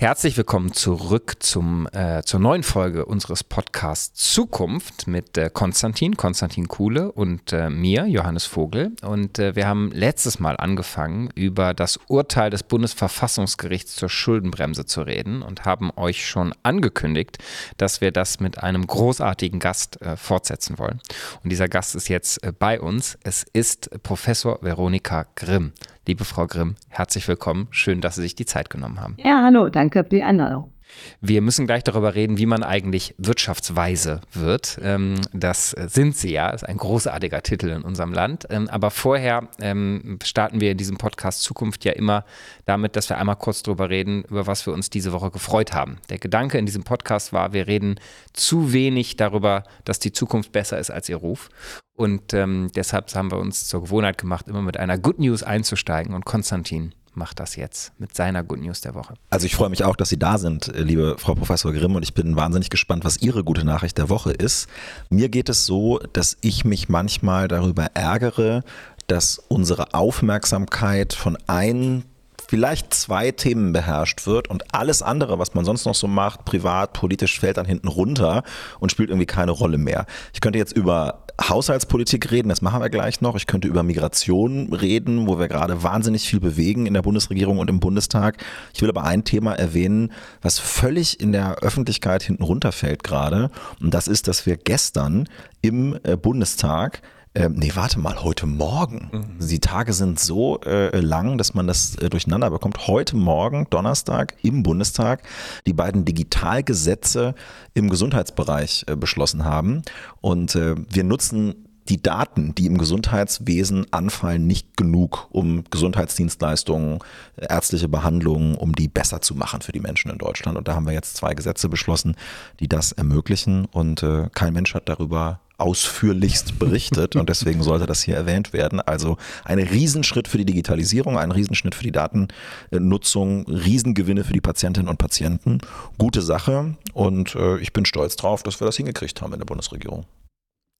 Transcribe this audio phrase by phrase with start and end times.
[0.00, 6.68] Herzlich willkommen zurück zum, äh, zur neuen Folge unseres Podcasts Zukunft mit äh, Konstantin, Konstantin
[6.68, 8.92] Kuhle und äh, mir, Johannes Vogel.
[9.02, 15.02] Und äh, wir haben letztes Mal angefangen, über das Urteil des Bundesverfassungsgerichts zur Schuldenbremse zu
[15.02, 17.38] reden und haben euch schon angekündigt,
[17.76, 21.00] dass wir das mit einem großartigen Gast äh, fortsetzen wollen.
[21.42, 23.18] Und dieser Gast ist jetzt äh, bei uns.
[23.24, 25.72] Es ist Professor Veronika Grimm.
[26.08, 27.68] Liebe Frau Grimm, herzlich willkommen.
[27.70, 29.14] Schön, dass Sie sich die Zeit genommen haben.
[29.22, 30.72] Ja, hallo, danke für die Einladung.
[31.20, 34.80] Wir müssen gleich darüber reden, wie man eigentlich wirtschaftsweise wird.
[34.82, 38.46] Ähm, das sind Sie ja, ist ein großartiger Titel in unserem Land.
[38.48, 42.24] Ähm, aber vorher ähm, starten wir in diesem Podcast Zukunft ja immer
[42.64, 45.98] damit, dass wir einmal kurz darüber reden, über was wir uns diese Woche gefreut haben.
[46.08, 48.00] Der Gedanke in diesem Podcast war, wir reden
[48.32, 51.50] zu wenig darüber, dass die Zukunft besser ist als ihr Ruf.
[51.98, 56.14] Und ähm, deshalb haben wir uns zur Gewohnheit gemacht, immer mit einer Good News einzusteigen.
[56.14, 59.14] Und Konstantin macht das jetzt mit seiner Good News der Woche.
[59.30, 61.96] Also ich freue mich auch, dass Sie da sind, äh, liebe Frau Professor Grimm.
[61.96, 64.68] Und ich bin wahnsinnig gespannt, was Ihre gute Nachricht der Woche ist.
[65.10, 68.62] Mir geht es so, dass ich mich manchmal darüber ärgere,
[69.08, 72.04] dass unsere Aufmerksamkeit von ein
[72.48, 76.94] vielleicht zwei Themen beherrscht wird und alles andere, was man sonst noch so macht, privat,
[76.94, 78.42] politisch, fällt dann hinten runter
[78.80, 80.06] und spielt irgendwie keine Rolle mehr.
[80.32, 83.36] Ich könnte jetzt über Haushaltspolitik reden, das machen wir gleich noch.
[83.36, 87.70] Ich könnte über Migration reden, wo wir gerade wahnsinnig viel bewegen in der Bundesregierung und
[87.70, 88.42] im Bundestag.
[88.74, 90.10] Ich will aber ein Thema erwähnen,
[90.42, 93.50] was völlig in der Öffentlichkeit hinten runterfällt gerade.
[93.80, 95.28] Und das ist, dass wir gestern
[95.60, 97.02] im äh, Bundestag
[97.34, 99.10] ähm, nee, warte mal, heute Morgen.
[99.12, 99.46] Mhm.
[99.46, 102.86] Die Tage sind so äh, lang, dass man das äh, durcheinander bekommt.
[102.86, 105.22] Heute Morgen, Donnerstag, im Bundestag,
[105.66, 107.34] die beiden Digitalgesetze
[107.74, 109.82] im Gesundheitsbereich äh, beschlossen haben.
[110.20, 116.98] Und äh, wir nutzen die Daten, die im Gesundheitswesen anfallen, nicht genug, um Gesundheitsdienstleistungen,
[117.36, 120.58] ärztliche Behandlungen, um die besser zu machen für die Menschen in Deutschland.
[120.58, 122.14] Und da haben wir jetzt zwei Gesetze beschlossen,
[122.60, 123.64] die das ermöglichen.
[123.66, 128.80] Und äh, kein Mensch hat darüber ausführlichst berichtet und deswegen sollte das hier erwähnt werden.
[128.80, 134.88] Also ein Riesenschritt für die Digitalisierung, ein Riesenschritt für die Datennutzung, Riesengewinne für die Patientinnen
[134.88, 135.58] und Patienten.
[135.98, 139.46] Gute Sache und äh, ich bin stolz drauf, dass wir das hingekriegt haben in der
[139.46, 140.06] Bundesregierung.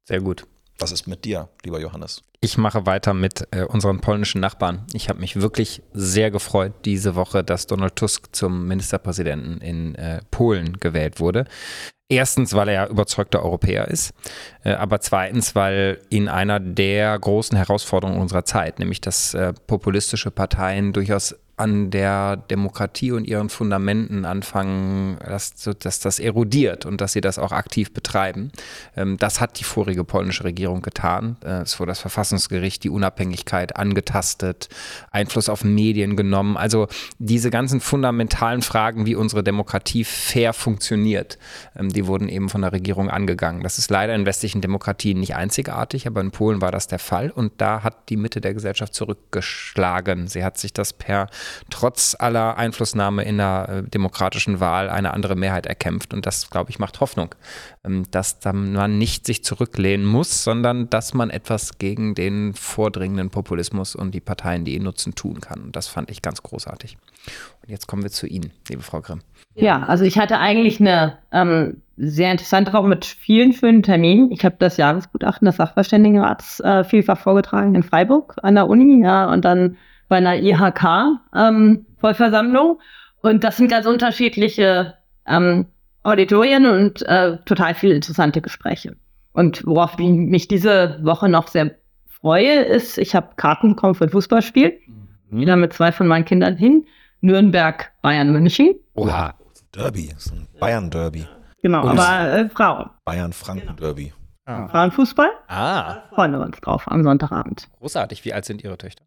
[0.09, 0.47] Sehr gut.
[0.79, 2.23] Was ist mit dir, lieber Johannes?
[2.41, 4.87] Ich mache weiter mit äh, unseren polnischen Nachbarn.
[4.93, 10.21] Ich habe mich wirklich sehr gefreut diese Woche, dass Donald Tusk zum Ministerpräsidenten in äh,
[10.31, 11.47] Polen gewählt wurde.
[12.09, 14.15] Erstens, weil er überzeugter Europäer ist,
[14.63, 20.31] äh, aber zweitens, weil ihn einer der großen Herausforderungen unserer Zeit, nämlich dass äh, populistische
[20.31, 27.13] Parteien durchaus an der Demokratie und ihren Fundamenten anfangen, dass, dass das erodiert und dass
[27.13, 28.53] sie das auch aktiv betreiben.
[28.97, 31.37] Ähm, das hat die vorige polnische Regierung getan.
[31.45, 34.69] Äh, es wurde das Verfassungsgericht die Unabhängigkeit angetastet,
[35.11, 36.57] Einfluss auf Medien genommen.
[36.57, 36.87] Also
[37.19, 41.39] diese ganzen fundamentalen Fragen, wie unsere Demokratie fair funktioniert,
[41.77, 43.65] ähm, die wurden eben von der Regierung angegangen.
[43.65, 47.31] Das ist leider in westlichen Demokratien nicht einzigartig, aber in Polen war das der Fall
[47.31, 50.29] und da hat die Mitte der Gesellschaft zurückgeschlagen.
[50.29, 51.27] Sie hat sich das per
[51.71, 56.15] trotz aller Einflussnahme in der äh, demokratischen Wahl eine andere Mehrheit erkämpft.
[56.15, 57.35] Und das, glaube ich, macht Hoffnung,
[57.85, 63.95] ähm, dass man nicht sich zurücklehnen muss, sondern dass man etwas gegen den vordringenden Populismus
[63.95, 65.63] und die Parteien, die ihn nutzen, tun kann.
[65.63, 66.97] Und das fand ich ganz großartig.
[67.63, 69.21] Und jetzt kommen wir zu Ihnen, liebe Frau Grimm.
[69.55, 74.31] Ja, also ich hatte eigentlich eine ähm, sehr interessante Woche mit vielen schönen Terminen.
[74.31, 79.31] Ich habe das Jahresgutachten des Sachverständigenrats äh, vielfach vorgetragen in Freiburg an der Uni, ja,
[79.31, 79.77] und dann
[80.09, 82.71] bei einer IHK-Vollversammlung.
[82.71, 82.79] Ähm,
[83.21, 84.95] und das sind ganz unterschiedliche
[85.27, 85.67] ähm,
[86.03, 88.97] Auditorien und äh, total viele interessante Gespräche.
[89.33, 91.77] Und worauf ich mich diese Woche noch sehr
[92.09, 94.79] freue, ist, ich habe Karten bekommen für ein Fußballspiel.
[95.31, 95.41] Mhm.
[95.41, 96.87] Wieder mit zwei von meinen Kindern hin.
[97.21, 98.75] Nürnberg, Bayern, München.
[98.95, 99.35] Oha,
[99.75, 101.27] Derby, ist ein Bayern-Derby.
[101.63, 102.91] Genau, und aber äh, Frauen.
[103.05, 104.13] Bayern-Franken-Derby.
[104.47, 104.69] Ah.
[104.69, 105.31] Frauenfußball.
[105.49, 106.03] Ah.
[106.15, 107.69] Freuen wir uns drauf am Sonntagabend.
[107.81, 108.25] Großartig.
[108.25, 109.05] Wie alt sind Ihre Töchter?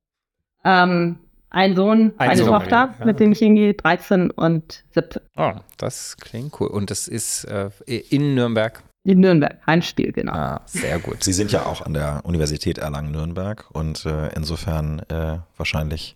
[0.64, 1.18] Ähm,
[1.52, 3.06] ein Sohn, ein eine Sohn, Tochter, ja.
[3.06, 5.22] mit dem ich hingehe, 13 und 17.
[5.36, 6.68] Oh, das klingt cool.
[6.68, 8.82] Und das ist äh, in Nürnberg?
[9.04, 10.32] In Nürnberg, ein Spiel, genau.
[10.32, 11.24] Ah, sehr gut.
[11.24, 16.16] Sie sind ja auch an der Universität Erlangen-Nürnberg und äh, insofern äh, wahrscheinlich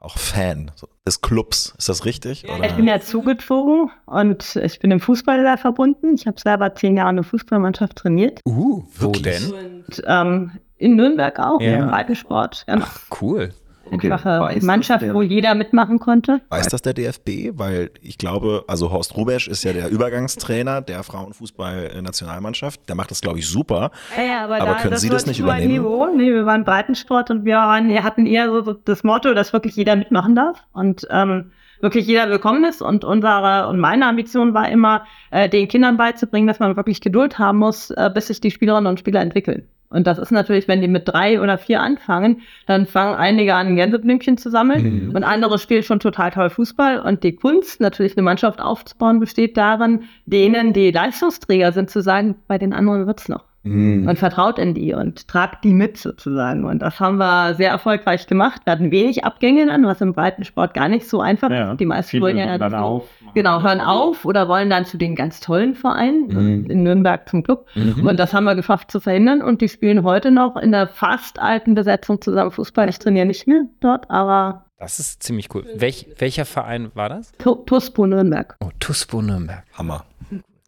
[0.00, 0.70] auch Fan
[1.06, 1.74] des Clubs.
[1.78, 2.44] Ist das richtig?
[2.44, 2.66] Oder?
[2.66, 6.14] Ich bin ja zugezogen und ich bin im Fußball verbunden.
[6.14, 8.40] Ich habe selber zehn Jahre eine Fußballmannschaft trainiert.
[8.44, 9.50] Uh, wo denn?
[9.50, 11.78] Und ähm, in Nürnberg auch, ja.
[11.78, 12.64] im Breitensport.
[12.66, 12.84] Genau.
[12.86, 13.54] Ach, cool
[13.92, 14.60] einfache okay.
[14.62, 16.40] Mannschaft, wo jeder mitmachen konnte.
[16.48, 17.58] Weiß das der DFB?
[17.58, 22.88] Weil ich glaube, also Horst Rubesch ist ja der Übergangstrainer der Frauenfußball-Nationalmannschaft.
[22.88, 23.90] Der macht das, glaube ich, super.
[24.16, 25.74] Ja, ja, aber, aber da, können Sie das nicht übernehmen?
[25.74, 26.06] Niveau.
[26.14, 29.76] Nee, wir waren Breitensport und wir, waren, wir hatten eher so das Motto, dass wirklich
[29.76, 30.64] jeder mitmachen darf.
[30.72, 32.82] Und ähm, wirklich jeder willkommen ist.
[32.82, 37.38] Und unsere und meine Ambition war immer, äh, den Kindern beizubringen, dass man wirklich Geduld
[37.38, 39.68] haben muss, äh, bis sich die Spielerinnen und Spieler entwickeln.
[39.90, 43.74] Und das ist natürlich, wenn die mit drei oder vier anfangen, dann fangen einige an,
[43.74, 45.16] Gänseblümchen zu sammeln mhm.
[45.16, 47.00] und andere spielen schon total toll Fußball.
[47.00, 52.36] Und die Kunst, natürlich eine Mannschaft aufzubauen, besteht darin, denen, die Leistungsträger sind, zu sagen,
[52.46, 53.47] bei den anderen wird's noch.
[53.64, 54.08] Mhm.
[54.08, 56.64] Und vertraut in die und tragt die mit sozusagen.
[56.64, 58.62] Und das haben wir sehr erfolgreich gemacht.
[58.64, 61.80] Wir hatten wenig Abgänge dann, was im Breitensport gar nicht so einfach ja, ist.
[61.80, 63.08] Die meisten wollen ja dann auf.
[63.34, 66.70] Genau, hören auf oder wollen dann zu den ganz tollen Vereinen, mhm.
[66.70, 67.66] in Nürnberg zum Club.
[67.74, 68.06] Mhm.
[68.06, 69.42] Und das haben wir geschafft zu verhindern.
[69.42, 72.88] Und die spielen heute noch in der fast alten Besetzung zusammen Fußball.
[72.88, 75.66] Ich trainiere nicht mehr dort, aber das ist ziemlich cool.
[75.74, 77.32] Welch, welcher Verein war das?
[77.38, 78.56] TUSPO Nürnberg.
[78.60, 79.64] Oh, TUSPO Nürnberg.
[79.74, 80.04] Hammer.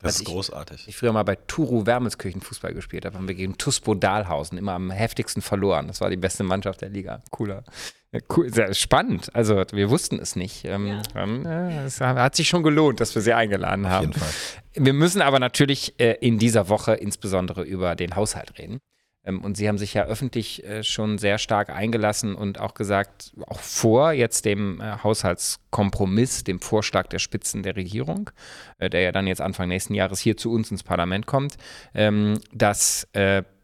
[0.02, 0.88] Das ist ich, großartig.
[0.88, 4.72] Ich früher mal bei Turu Wermelskirchen Fußball gespielt habe, haben wir gegen Tuspo Dahlhausen immer
[4.72, 5.88] am heftigsten verloren.
[5.88, 7.22] Das war die beste Mannschaft der Liga.
[7.30, 7.64] Cooler.
[8.12, 9.34] Ja, cool, sehr spannend.
[9.34, 10.64] Also wir wussten es nicht.
[10.64, 11.02] Ähm, ja.
[11.14, 14.08] ähm, es hat sich schon gelohnt, dass wir sie eingeladen haben.
[14.08, 14.84] Auf jeden Fall.
[14.84, 18.80] Wir müssen aber natürlich äh, in dieser Woche insbesondere über den Haushalt reden.
[19.30, 23.32] Ähm, und Sie haben sich ja öffentlich äh, schon sehr stark eingelassen und auch gesagt,
[23.46, 28.30] auch vor jetzt dem äh, Haushaltskompromiss, dem Vorschlag der Spitzen der Regierung,
[28.78, 31.56] äh, der ja dann jetzt Anfang nächsten Jahres hier zu uns ins Parlament kommt,
[31.94, 33.06] ähm, dass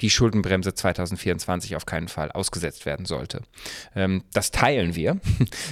[0.01, 3.43] die Schuldenbremse 2024 auf keinen Fall ausgesetzt werden sollte.
[3.95, 5.21] Ähm, das teilen wir.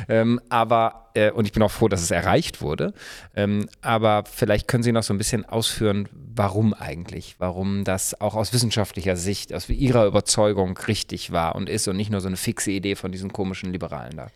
[0.49, 2.93] aber äh, und ich bin auch froh, dass es erreicht wurde.
[3.35, 8.35] Ähm, aber vielleicht können Sie noch so ein bisschen ausführen, warum eigentlich, warum das auch
[8.35, 12.37] aus wissenschaftlicher Sicht, aus Ihrer Überzeugung richtig war und ist und nicht nur so eine
[12.37, 14.27] fixe Idee von diesen komischen Liberalen da.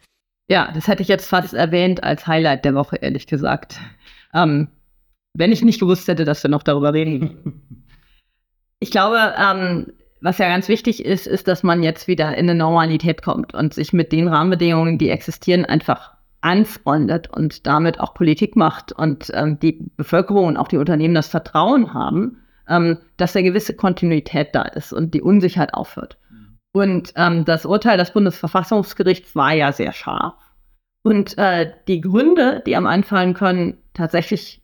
[0.48, 3.78] Ja, das hätte ich jetzt fast erwähnt als Highlight der Woche, ehrlich gesagt.
[4.32, 4.68] Ähm,
[5.34, 7.62] wenn ich nicht gewusst hätte, dass wir noch darüber reden.
[8.80, 12.54] Ich glaube, ähm, was ja ganz wichtig ist, ist, dass man jetzt wieder in eine
[12.54, 18.56] Normalität kommt und sich mit den Rahmenbedingungen, die existieren, einfach anfreundet und damit auch Politik
[18.56, 22.38] macht und ähm, die Bevölkerung und auch die Unternehmen das Vertrauen haben,
[22.68, 26.18] ähm, dass eine gewisse Kontinuität da ist und die Unsicherheit aufhört.
[26.72, 30.34] Und ähm, das Urteil des Bundesverfassungsgerichts war ja sehr scharf.
[31.02, 34.62] Und äh, die Gründe, die am einfallen können, tatsächlich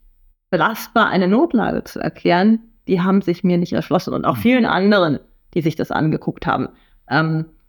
[0.50, 5.18] belastbar eine Notlage zu erklären, die haben sich mir nicht erschlossen und auch vielen anderen,
[5.54, 6.68] die sich das angeguckt haben.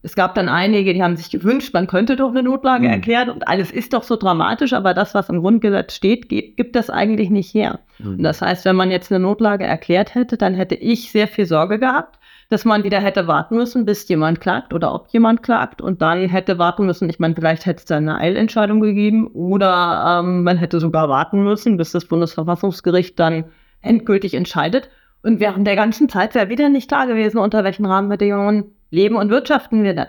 [0.06, 2.94] Es gab dann einige, die haben sich gewünscht, man könnte doch eine Notlage mhm.
[2.94, 6.75] erklären und alles ist doch so dramatisch, aber das, was im Grundgesetz steht, gibt, gibt
[6.75, 7.80] das eigentlich nicht her.
[7.98, 8.18] Mhm.
[8.18, 11.48] Und das heißt, wenn man jetzt eine Notlage erklärt hätte, dann hätte ich sehr viel
[11.48, 12.19] Sorge gehabt,
[12.50, 16.30] dass man wieder hätte warten müssen, bis jemand klagt oder ob jemand klagt und dann
[16.30, 20.58] hätte warten müssen, ich meine, vielleicht hätte es da eine Eilentscheidung gegeben oder ähm, man
[20.58, 23.46] hätte sogar warten müssen, bis das Bundesverfassungsgericht dann
[23.81, 24.92] endgültig entscheidet.
[25.24, 29.30] Und während der ganzen Zeit wäre wieder nicht klar gewesen, unter welchen Rahmenbedingungen leben und
[29.30, 30.08] wirtschaften wir dann?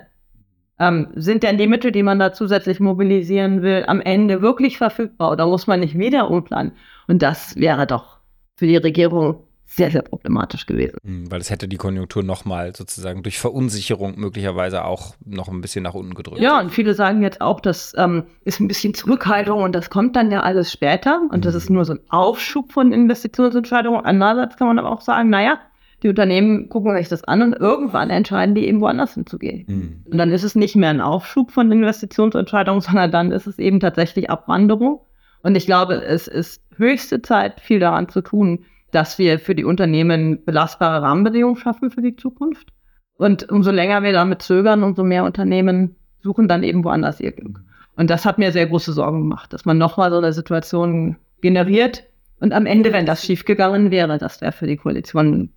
[0.79, 5.33] Ähm, sind denn die Mittel, die man da zusätzlich mobilisieren will, am Ende wirklich verfügbar
[5.33, 6.73] oder muss man nicht wieder umplanen?
[7.09, 8.19] Und das wäre doch
[8.57, 10.97] für die Regierung sehr, sehr problematisch gewesen.
[11.03, 15.83] Hm, weil es hätte die Konjunktur nochmal sozusagen durch Verunsicherung möglicherweise auch noch ein bisschen
[15.83, 16.41] nach unten gedrückt.
[16.41, 20.15] Ja, und viele sagen jetzt auch, das ähm, ist ein bisschen Zurückhaltung und das kommt
[20.15, 21.41] dann ja alles später und mhm.
[21.43, 24.05] das ist nur so ein Aufschub von Investitionsentscheidungen.
[24.05, 25.59] Andererseits kann man aber auch sagen, naja,
[26.03, 29.65] die Unternehmen gucken sich das an und irgendwann entscheiden die eben woanders hinzugehen.
[29.67, 30.03] Mhm.
[30.11, 33.81] Und dann ist es nicht mehr ein Aufschub von Investitionsentscheidungen, sondern dann ist es eben
[33.81, 35.01] tatsächlich Abwanderung.
[35.43, 39.65] Und ich glaube, es ist höchste Zeit, viel daran zu tun, dass wir für die
[39.65, 42.69] Unternehmen belastbare Rahmenbedingungen schaffen für die Zukunft.
[43.17, 47.61] Und umso länger wir damit zögern, umso mehr Unternehmen suchen dann eben woanders ihr Glück.
[47.97, 52.05] Und das hat mir sehr große Sorgen gemacht, dass man nochmal so eine Situation generiert.
[52.41, 55.51] Und am Ende, wenn das schiefgegangen wäre, das wäre für die Koalition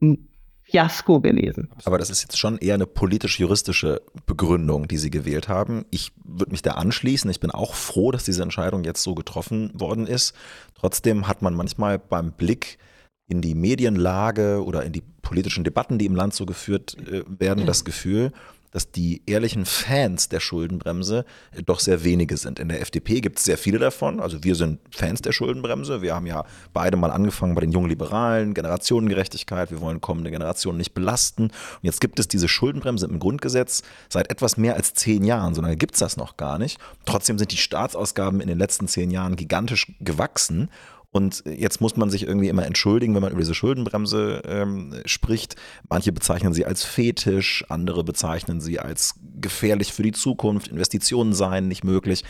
[0.00, 0.28] ein
[0.62, 1.70] Fiasko gewesen.
[1.84, 5.84] Aber das ist jetzt schon eher eine politisch-juristische Begründung, die Sie gewählt haben.
[5.90, 7.30] Ich würde mich da anschließen.
[7.30, 10.34] Ich bin auch froh, dass diese Entscheidung jetzt so getroffen worden ist.
[10.74, 12.78] Trotzdem hat man manchmal beim Blick
[13.26, 17.66] in die Medienlage oder in die politischen Debatten, die im Land so geführt äh, werden,
[17.66, 18.32] das Gefühl,
[18.70, 22.58] dass die ehrlichen Fans der Schuldenbremse äh, doch sehr wenige sind.
[22.58, 24.20] In der FDP gibt es sehr viele davon.
[24.20, 26.02] Also wir sind Fans der Schuldenbremse.
[26.02, 29.70] Wir haben ja beide mal angefangen bei den jungen Liberalen, Generationengerechtigkeit.
[29.70, 31.44] Wir wollen kommende Generationen nicht belasten.
[31.44, 35.54] Und jetzt gibt es diese Schuldenbremse im Grundgesetz seit etwas mehr als zehn Jahren.
[35.54, 36.78] So lange gibt es das noch gar nicht.
[37.04, 40.70] Trotzdem sind die Staatsausgaben in den letzten zehn Jahren gigantisch gewachsen.
[41.12, 45.56] Und jetzt muss man sich irgendwie immer entschuldigen, wenn man über diese Schuldenbremse ähm, spricht.
[45.88, 50.68] Manche bezeichnen sie als Fetisch, andere bezeichnen sie als gefährlich für die Zukunft.
[50.68, 52.22] Investitionen seien nicht möglich.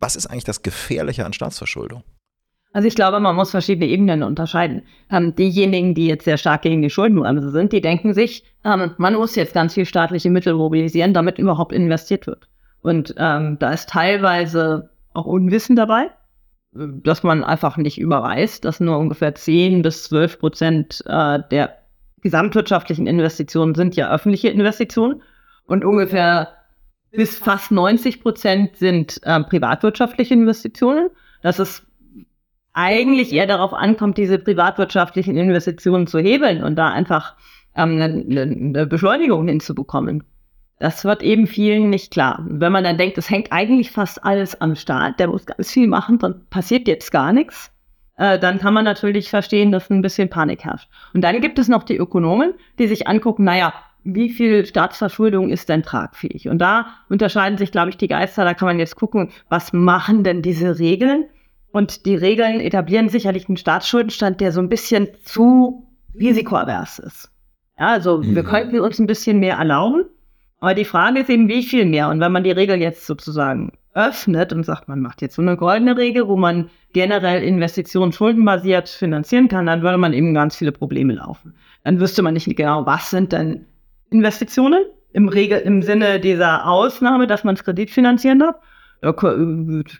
[0.00, 2.02] Was ist eigentlich das Gefährliche an Staatsverschuldung?
[2.72, 4.82] Also ich glaube, man muss verschiedene Ebenen unterscheiden.
[5.08, 9.14] Ähm, diejenigen, die jetzt sehr stark gegen die Schuldenbremse sind, die denken sich, ähm, man
[9.14, 12.48] muss jetzt ganz viel staatliche Mittel mobilisieren, damit überhaupt investiert wird.
[12.80, 16.10] Und ähm, da ist teilweise auch Unwissen dabei,
[16.74, 21.78] dass man einfach nicht überweist, dass nur ungefähr 10 bis 12 Prozent äh, der
[22.20, 25.22] gesamtwirtschaftlichen Investitionen sind ja öffentliche Investitionen
[25.66, 26.48] und ungefähr
[27.10, 31.10] bis fast 90 Prozent sind äh, privatwirtschaftliche Investitionen.
[31.42, 31.86] Dass es
[32.72, 37.36] eigentlich eher darauf ankommt, diese privatwirtschaftlichen Investitionen zu hebeln und da einfach
[37.76, 40.24] ähm, eine, eine Beschleunigung hinzubekommen.
[40.78, 42.44] Das wird eben vielen nicht klar.
[42.46, 45.86] wenn man dann denkt, es hängt eigentlich fast alles am Staat, der muss ganz viel
[45.86, 47.70] machen, dann passiert jetzt gar nichts,
[48.16, 50.88] äh, dann kann man natürlich verstehen, dass ein bisschen Panik herrscht.
[51.14, 53.72] Und dann gibt es noch die Ökonomen, die sich angucken, naja,
[54.04, 56.48] wie viel Staatsverschuldung ist denn tragfähig?
[56.48, 58.44] Und da unterscheiden sich, glaube ich, die Geister.
[58.44, 61.24] Da kann man jetzt gucken, was machen denn diese Regeln?
[61.72, 67.30] Und die Regeln etablieren sicherlich einen Staatsschuldenstand, der so ein bisschen zu risikoavers ist.
[67.78, 68.36] Ja, also mhm.
[68.36, 70.04] wir könnten uns ein bisschen mehr erlauben.
[70.64, 72.08] Aber die Frage ist eben, wie viel mehr?
[72.08, 75.58] Und wenn man die Regel jetzt sozusagen öffnet und sagt, man macht jetzt so eine
[75.58, 80.72] goldene Regel, wo man generell Investitionen schuldenbasiert finanzieren kann, dann würde man eben ganz viele
[80.72, 81.54] Probleme laufen.
[81.84, 83.66] Dann wüsste man nicht genau, was sind denn
[84.08, 88.56] Investitionen im, Regel, im Sinne dieser Ausnahme, dass man es Kredit finanzieren darf.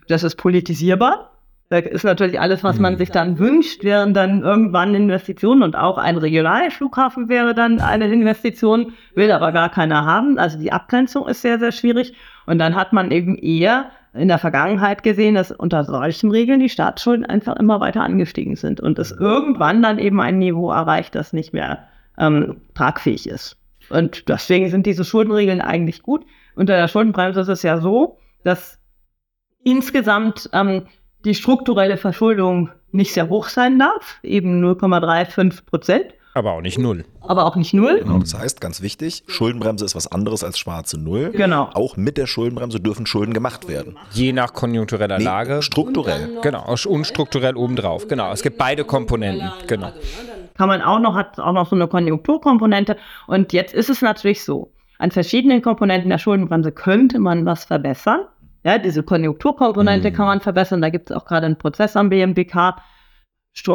[0.08, 1.33] Das ist politisierbar.
[1.82, 2.98] Das ist natürlich alles, was man mhm.
[2.98, 8.92] sich dann wünscht, wären dann irgendwann Investitionen und auch ein Regionalflughafen wäre dann eine Investition,
[9.14, 10.38] will aber gar keiner haben.
[10.38, 12.14] Also die Abgrenzung ist sehr, sehr schwierig.
[12.46, 16.68] Und dann hat man eben eher in der Vergangenheit gesehen, dass unter solchen Regeln die
[16.68, 21.32] Staatsschulden einfach immer weiter angestiegen sind und es irgendwann dann eben ein Niveau erreicht, das
[21.32, 23.56] nicht mehr ähm, tragfähig ist.
[23.90, 26.24] Und deswegen sind diese Schuldenregeln eigentlich gut.
[26.54, 28.78] Unter der Schuldenbremse ist es ja so, dass
[29.64, 30.86] insgesamt ähm,
[31.24, 36.06] die strukturelle Verschuldung nicht sehr hoch sein darf, eben 0,35 Prozent.
[36.36, 37.04] Aber auch nicht null.
[37.20, 38.00] Aber auch nicht null.
[38.00, 41.30] Genau, das heißt, ganz wichtig, Schuldenbremse ist was anderes als schwarze Null.
[41.30, 41.70] Genau.
[41.74, 43.96] Auch mit der Schuldenbremse dürfen Schulden gemacht werden.
[44.10, 45.62] Je nach konjunktureller nee, Lage.
[45.62, 46.40] Strukturell.
[46.42, 48.08] Genau, und strukturell obendrauf.
[48.08, 49.48] Genau, es gibt beide Komponenten.
[49.68, 49.92] Genau.
[50.58, 52.96] Kann man auch noch, hat auch noch so eine Konjunkturkomponente.
[53.28, 58.22] Und jetzt ist es natürlich so, an verschiedenen Komponenten der Schuldenbremse könnte man was verbessern.
[58.64, 60.14] Ja, diese Konjunkturkomponente mhm.
[60.14, 60.80] kann man verbessern.
[60.80, 62.76] Da gibt es auch gerade einen Prozess am BMWK.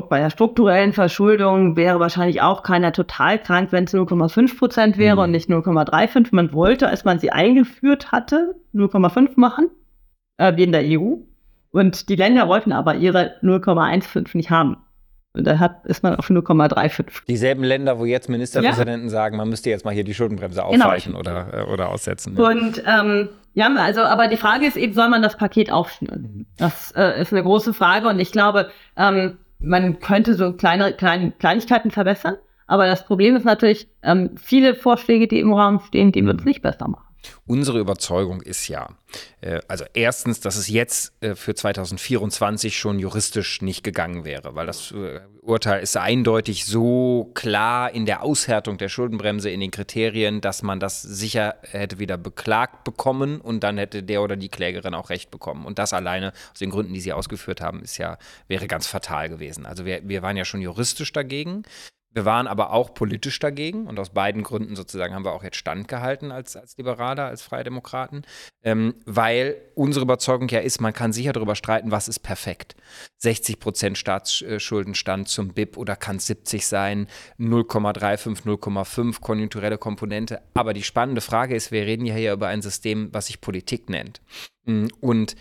[0.09, 5.15] Bei der strukturellen Verschuldung wäre wahrscheinlich auch keiner total krank, wenn es 0,5 Prozent wäre
[5.15, 5.21] mhm.
[5.21, 6.29] und nicht 0,35.
[6.31, 9.69] Man wollte, als man sie eingeführt hatte, 0,5 machen,
[10.37, 11.17] äh, wie in der EU.
[11.71, 14.77] Und die Länder wollten aber ihre 0,15 nicht haben.
[15.33, 17.25] Und da hat, ist man auf 0,35.
[17.27, 19.11] Dieselben Länder, wo jetzt Ministerpräsidenten ja.
[19.11, 21.19] sagen, man müsste jetzt mal hier die Schuldenbremse aufweichen genau.
[21.19, 22.35] oder, äh, oder aussetzen.
[22.35, 26.21] Und ähm, ja, also, aber die Frage ist eben, soll man das Paket aufschnüren?
[26.21, 26.45] Mhm.
[26.57, 31.31] Das äh, ist eine große Frage und ich glaube, ähm, man könnte so kleine, kleine
[31.31, 32.37] Kleinigkeiten verbessern.
[32.67, 36.45] Aber das Problem ist natürlich, ähm, viele Vorschläge, die im Raum stehen, die wird es
[36.45, 36.49] mhm.
[36.49, 37.08] nicht besser machen.
[37.45, 38.89] Unsere Überzeugung ist ja,
[39.41, 44.65] äh, also erstens, dass es jetzt äh, für 2024 schon juristisch nicht gegangen wäre, weil
[44.65, 50.41] das äh, Urteil ist eindeutig so klar in der Aushärtung der Schuldenbremse in den Kriterien,
[50.41, 54.93] dass man das sicher hätte wieder beklagt bekommen und dann hätte der oder die Klägerin
[54.93, 55.65] auch Recht bekommen.
[55.65, 59.29] Und das alleine aus den Gründen, die Sie ausgeführt haben, ist ja, wäre ganz fatal
[59.29, 59.65] gewesen.
[59.65, 61.63] Also wir, wir waren ja schon juristisch dagegen.
[62.11, 65.57] Wir waren aber auch politisch dagegen und aus beiden Gründen sozusagen haben wir auch jetzt
[65.57, 68.23] standgehalten als, als Liberaler, als Freie Demokraten,
[68.63, 72.75] ähm, weil unsere Überzeugung ja ist, man kann sicher darüber streiten, was ist perfekt.
[73.17, 80.41] 60 Prozent Staatsschuldenstand zum BIP oder kann es 70 sein, 0,35, 0,5 konjunkturelle Komponente.
[80.55, 83.89] Aber die spannende Frage ist, wir reden ja hier über ein System, was sich Politik
[83.89, 84.21] nennt.
[84.99, 85.35] Und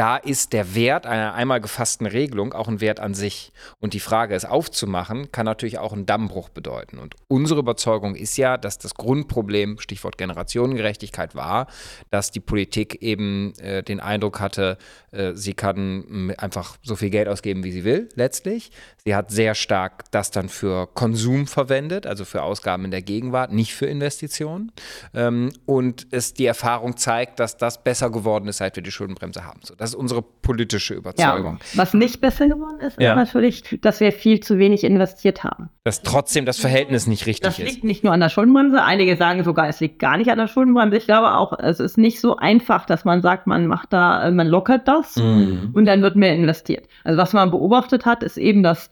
[0.00, 3.52] da ist der Wert einer einmal gefassten Regelung auch ein Wert an sich.
[3.80, 6.96] Und die Frage, es aufzumachen, kann natürlich auch einen Dammbruch bedeuten.
[6.96, 11.66] Und unsere Überzeugung ist ja, dass das Grundproblem, Stichwort Generationengerechtigkeit, war,
[12.08, 14.78] dass die Politik eben äh, den Eindruck hatte,
[15.10, 18.72] äh, sie kann einfach so viel Geld ausgeben, wie sie will, letztlich.
[19.04, 23.52] Sie hat sehr stark das dann für Konsum verwendet, also für Ausgaben in der Gegenwart,
[23.52, 24.72] nicht für Investitionen.
[25.12, 29.44] Ähm, und es die Erfahrung zeigt, dass das besser geworden ist, seit wir die Schuldenbremse
[29.44, 29.60] haben.
[29.62, 31.58] So, das ist unsere politische Überzeugung.
[31.60, 33.12] Ja, was nicht besser geworden ist, ja.
[33.12, 35.70] ist natürlich, dass wir viel zu wenig investiert haben.
[35.84, 37.58] Dass trotzdem das Verhältnis nicht richtig ist.
[37.58, 38.82] Das liegt nicht nur an der Schuldenbremse.
[38.82, 40.96] Einige sagen sogar, es liegt gar nicht an der Schuldenbremse.
[40.96, 44.46] Ich glaube auch, es ist nicht so einfach, dass man sagt, man macht da, man
[44.46, 45.70] lockert das mhm.
[45.72, 46.88] und dann wird mehr investiert.
[47.04, 48.90] Also was man beobachtet hat, ist eben, dass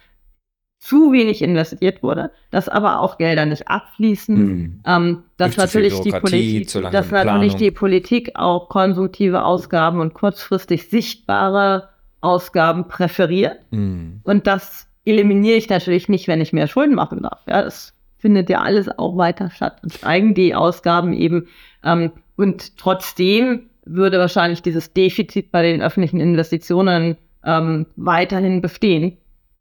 [0.79, 4.81] zu wenig investiert wurde, dass aber auch Gelder nicht abfließen, mhm.
[4.87, 11.89] ähm, dass natürlich die Politik, dass natürlich die Politik auch konsumtive Ausgaben und kurzfristig sichtbare
[12.21, 13.59] Ausgaben präferiert.
[13.71, 14.21] Mhm.
[14.23, 17.41] Und das eliminiere ich natürlich nicht, wenn ich mehr Schulden machen darf.
[17.49, 21.49] Ja, das findet ja alles auch weiter statt und steigen die Ausgaben eben.
[21.85, 29.17] Ähm, und trotzdem würde wahrscheinlich dieses Defizit bei den öffentlichen Investitionen ähm, weiterhin bestehen.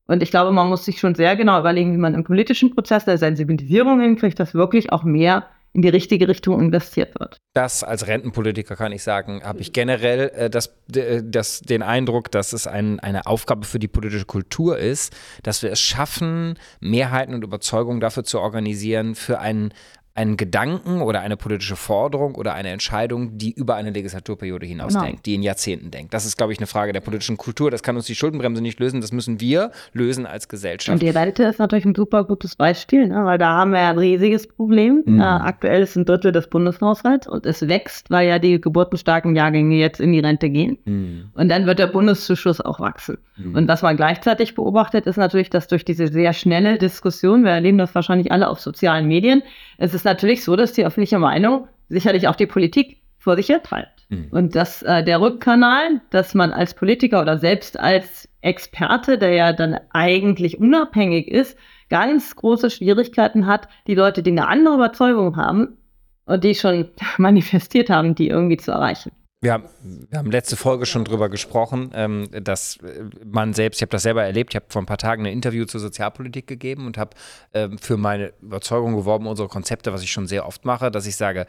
[0.07, 3.05] Und ich glaube, man muss sich schon sehr genau überlegen, wie man im politischen Prozess
[3.05, 7.37] der Sensibilisierung hinkriegt, dass wirklich auch mehr in die richtige Richtung investiert wird.
[7.53, 12.53] Das als Rentenpolitiker kann ich sagen, habe ich generell äh, das, das, den Eindruck, dass
[12.53, 17.43] es ein, eine Aufgabe für die politische Kultur ist, dass wir es schaffen, Mehrheiten und
[17.43, 19.71] Überzeugungen dafür zu organisieren, für einen
[20.17, 25.21] einen Gedanken oder eine politische Forderung oder eine Entscheidung, die über eine Legislaturperiode hinausdenkt, genau.
[25.23, 26.11] die in Jahrzehnten denkt.
[26.11, 27.69] Das ist, glaube ich, eine Frage der politischen Kultur.
[27.69, 28.99] Das kann uns die Schuldenbremse nicht lösen.
[28.99, 30.91] Das müssen wir lösen als Gesellschaft.
[30.91, 33.25] Und die Rente ist natürlich ein super gutes Beispiel, ne?
[33.25, 35.03] weil da haben wir ja ein riesiges Problem.
[35.05, 35.21] Mhm.
[35.21, 39.75] Äh, aktuell ist ein Drittel des Bundeshaushalts und es wächst, weil ja die geburtenstarken Jahrgänge
[39.75, 40.79] jetzt in die Rente gehen.
[40.85, 41.25] Mhm.
[41.35, 43.19] Und dann wird der Bundeszuschuss auch wachsen.
[43.35, 43.53] Mhm.
[43.53, 47.77] Und was man gleichzeitig beobachtet, ist natürlich, dass durch diese sehr schnelle Diskussion, wir erleben
[47.77, 49.43] das wahrscheinlich alle auf sozialen Medien,
[49.77, 53.61] es ist natürlich so, dass die öffentliche Meinung sicherlich auch die Politik vor sich her
[53.61, 54.05] treibt.
[54.09, 54.27] Mhm.
[54.31, 59.53] Und dass äh, der Rückkanal, dass man als Politiker oder selbst als Experte, der ja
[59.53, 61.57] dann eigentlich unabhängig ist,
[61.89, 65.77] ganz große Schwierigkeiten hat, die Leute, die eine andere Überzeugung haben
[66.25, 69.11] und die schon manifestiert haben, die irgendwie zu erreichen.
[69.39, 69.69] Wir haben,
[70.09, 74.01] wir haben letzte Folge schon drüber gesprochen, ähm, dass äh, man selbst, ich habe das
[74.01, 77.11] selber erlebt, ich habe vor ein paar Tagen ein Interview zur Sozialpolitik gegeben und habe
[77.53, 81.15] ähm, für meine Überzeugung geworben, unsere Konzepte, was ich schon sehr oft mache, dass ich
[81.15, 81.45] sage,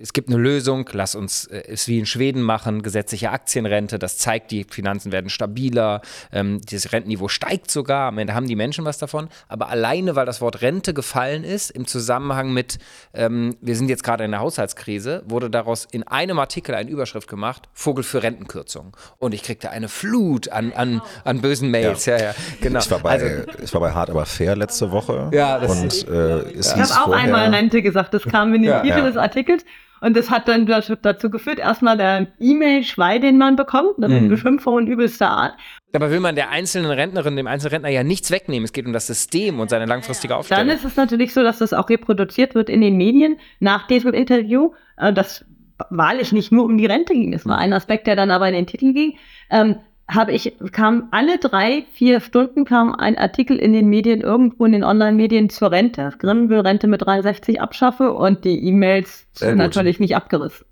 [0.00, 4.16] es gibt eine Lösung, lass uns äh, es wie in Schweden machen, gesetzliche Aktienrente, das
[4.16, 8.84] zeigt, die Finanzen werden stabiler, ähm, das Rentenniveau steigt sogar, am Ende haben die Menschen
[8.84, 12.78] was davon, aber alleine, weil das Wort Rente gefallen ist, im Zusammenhang mit,
[13.12, 17.28] ähm, wir sind jetzt gerade in der Haushaltskrise, wurde daraus in einem Artikel eine Überschrift
[17.28, 18.96] gemacht, Vogel für Rentenkürzung.
[19.18, 22.06] Und ich kriegte eine Flut an, an, an bösen Mails.
[22.06, 22.18] Ja.
[22.18, 22.78] ja, ja, genau.
[22.78, 23.26] Ich war, bei, also,
[23.60, 25.28] ich war bei Hart aber fair letzte Woche.
[25.32, 28.62] Ja, das und, äh, es Ich habe auch vorher, einmal Rente gesagt, das kam in
[28.62, 29.64] den Titel des Artikels.
[30.02, 34.28] Und das hat dann dazu geführt, erstmal der E-Mail-Schrei, den man bekommt, eine mhm.
[34.30, 35.54] Beschimpfung übelster Art.
[35.92, 38.64] Aber will man der einzelnen Rentnerin, dem einzelnen Rentner ja nichts wegnehmen.
[38.64, 40.66] Es geht um das System und seine langfristige Aufstellung.
[40.66, 44.12] Dann ist es natürlich so, dass das auch reproduziert wird in den Medien nach diesem
[44.12, 44.72] Interview.
[44.96, 45.44] Äh, das
[45.88, 47.30] wahrlich nicht nur um die Rente ging.
[47.30, 49.18] Das war ein Aspekt, der dann aber in den Titel ging.
[49.50, 49.76] Ähm,
[50.08, 54.72] habe ich, kam alle drei, vier Stunden kam ein Artikel in den Medien, irgendwo in
[54.72, 56.12] den Online-Medien zur Rente.
[56.18, 60.66] Grimm will Rente mit 63 abschaffe und die E-Mails sind natürlich nicht abgerissen.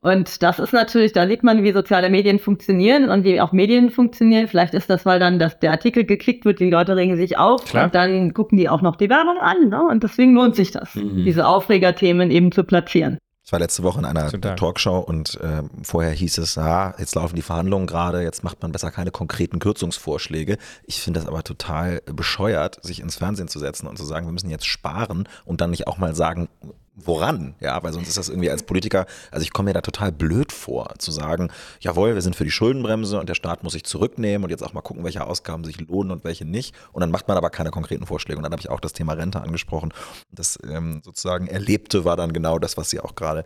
[0.00, 3.90] Und das ist natürlich, da sieht man, wie soziale Medien funktionieren und wie auch Medien
[3.90, 4.46] funktionieren.
[4.46, 7.64] Vielleicht ist das, weil dann das, der Artikel geklickt wird, die Leute regen sich auf
[7.64, 7.86] Klar.
[7.86, 9.68] und dann gucken die auch noch die Werbung an.
[9.68, 9.82] Ne?
[9.82, 11.24] Und deswegen lohnt sich das, mhm.
[11.24, 13.18] diese Aufregerthemen eben zu platzieren.
[13.46, 14.56] Ich war letzte Woche in einer Total.
[14.56, 18.72] Talkshow und äh, vorher hieß es, ah, jetzt laufen die Verhandlungen gerade, jetzt macht man
[18.72, 20.58] besser keine konkreten Kürzungsvorschläge.
[20.84, 24.32] Ich finde das aber total bescheuert, sich ins Fernsehen zu setzen und zu sagen, wir
[24.32, 26.48] müssen jetzt sparen und dann nicht auch mal sagen,
[26.96, 27.54] woran?
[27.60, 30.50] Ja, weil sonst ist das irgendwie als Politiker, also ich komme mir da total blöd
[30.50, 34.44] vor, zu sagen, jawohl, wir sind für die Schuldenbremse und der Staat muss sich zurücknehmen
[34.44, 36.74] und jetzt auch mal gucken, welche Ausgaben sich lohnen und welche nicht.
[36.92, 38.38] Und dann macht man aber keine konkreten Vorschläge.
[38.38, 39.92] Und dann habe ich auch das Thema Rente angesprochen.
[40.32, 43.44] Das ähm, sozusagen Erlebte war dann genau das, was Sie auch gerade,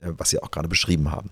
[0.00, 1.30] äh, was Sie auch gerade beschrieben haben.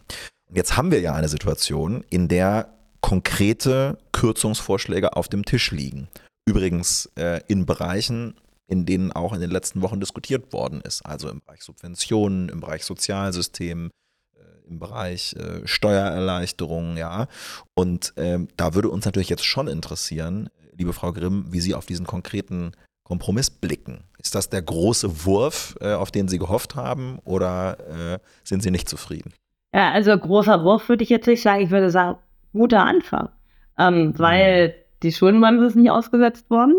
[0.48, 2.68] Und jetzt haben wir ja eine Situation, in der
[3.00, 6.08] konkrete Kürzungsvorschläge auf dem Tisch liegen.
[6.44, 8.34] Übrigens äh, in Bereichen,
[8.70, 11.04] in denen auch in den letzten Wochen diskutiert worden ist.
[11.04, 13.90] Also im Bereich Subventionen, im Bereich Sozialsystem,
[14.36, 17.26] äh, im Bereich äh, Steuererleichterungen, ja.
[17.74, 21.84] Und ähm, da würde uns natürlich jetzt schon interessieren, liebe Frau Grimm, wie Sie auf
[21.84, 22.70] diesen konkreten
[23.02, 24.04] Kompromiss blicken.
[24.18, 27.76] Ist das der große Wurf, äh, auf den Sie gehofft haben, oder
[28.14, 29.34] äh, sind Sie nicht zufrieden?
[29.74, 31.64] Ja, also großer Wurf würde ich jetzt nicht sagen.
[31.64, 32.18] Ich würde sagen,
[32.52, 33.30] guter Anfang.
[33.78, 34.72] Ähm, weil mhm.
[35.02, 36.76] die Schuldenbremse ist nicht ausgesetzt worden.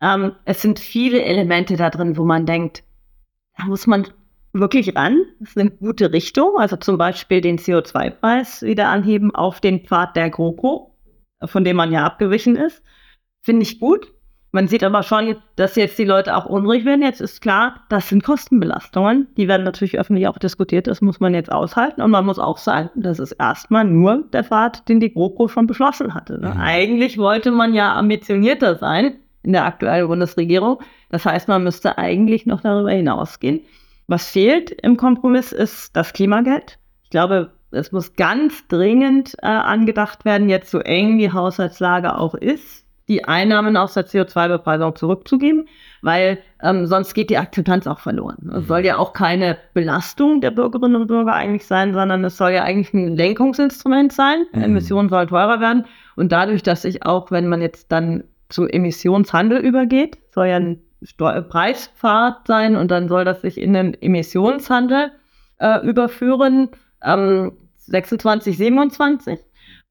[0.00, 2.84] Ähm, es sind viele Elemente da drin, wo man denkt,
[3.56, 4.06] da muss man
[4.52, 5.18] wirklich ran.
[5.40, 6.56] Das ist eine gute Richtung.
[6.58, 10.94] Also zum Beispiel den CO2-Preis wieder anheben auf den Pfad der GroKo,
[11.44, 12.82] von dem man ja abgewichen ist.
[13.40, 14.12] Finde ich gut.
[14.52, 17.02] Man sieht aber schon, dass jetzt die Leute auch unruhig werden.
[17.02, 19.26] Jetzt ist klar, das sind Kostenbelastungen.
[19.36, 20.86] Die werden natürlich öffentlich auch diskutiert.
[20.86, 22.00] Das muss man jetzt aushalten.
[22.00, 25.66] Und man muss auch sagen, das ist erstmal nur der Pfad, den die GroKo schon
[25.66, 26.38] beschlossen hatte.
[26.38, 26.58] Mhm.
[26.58, 30.80] Eigentlich wollte man ja ambitionierter sein in der aktuellen Bundesregierung.
[31.08, 33.60] Das heißt, man müsste eigentlich noch darüber hinausgehen.
[34.08, 36.78] Was fehlt im Kompromiss ist das Klimageld.
[37.04, 42.34] Ich glaube, es muss ganz dringend äh, angedacht werden, jetzt so eng die Haushaltslage auch
[42.34, 45.68] ist, die Einnahmen aus der CO2-Bepreisung zurückzugeben,
[46.02, 48.50] weil ähm, sonst geht die Akzeptanz auch verloren.
[48.56, 52.50] Es soll ja auch keine Belastung der Bürgerinnen und Bürger eigentlich sein, sondern es soll
[52.50, 54.46] ja eigentlich ein Lenkungsinstrument sein.
[54.52, 54.62] Mhm.
[54.62, 55.84] Emissionen sollen teurer werden.
[56.16, 60.18] Und dadurch, dass ich auch, wenn man jetzt dann zu Emissionshandel übergeht.
[60.30, 65.12] Soll ja ein Steu Preispfad sein und dann soll das sich in den Emissionshandel
[65.58, 66.70] äh, überführen.
[67.02, 69.38] Ähm, 26, 27.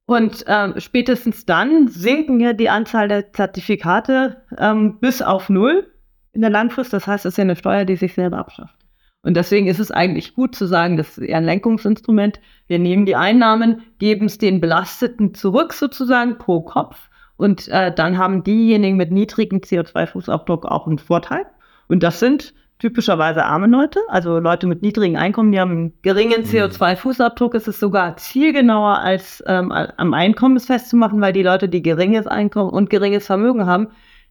[0.06, 5.92] Und ähm, spätestens dann sinken ja die Anzahl der Zertifikate ähm, bis auf null
[6.34, 6.94] in der Langfrist.
[6.94, 8.76] Das heißt, es ist ja eine Steuer, die sich selber abschafft.
[9.24, 12.40] Und deswegen ist es eigentlich gut zu sagen, das ist eher ein Lenkungsinstrument.
[12.68, 17.10] Wir nehmen die Einnahmen, geben es den Belasteten zurück sozusagen pro Kopf.
[17.38, 21.46] Und äh, dann haben diejenigen mit niedrigem CO2-Fußabdruck auch einen Vorteil.
[21.88, 26.42] Und das sind typischerweise arme Leute, also Leute mit niedrigen Einkommen, die haben einen geringen
[26.42, 26.48] mhm.
[26.48, 27.56] CO2-Fußabdruck.
[27.56, 32.70] Es ist sogar zielgenauer als ähm, am Einkommen festzumachen, weil die Leute, die geringes Einkommen
[32.70, 33.88] und geringes Vermögen haben,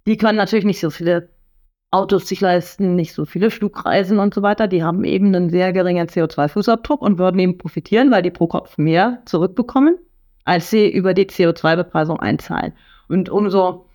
[0.07, 1.31] die können natürlich nicht so viele
[1.91, 4.67] Autos sich leisten, nicht so viele Flugreisen und so weiter.
[4.67, 8.77] Die haben eben einen sehr geringen CO2-Fußabdruck und würden eben profitieren, weil die pro Kopf
[8.77, 9.97] mehr zurückbekommen,
[10.45, 12.75] als sie über die CO2-Bepreisung einzahlen.
[13.15, 13.87] Und umso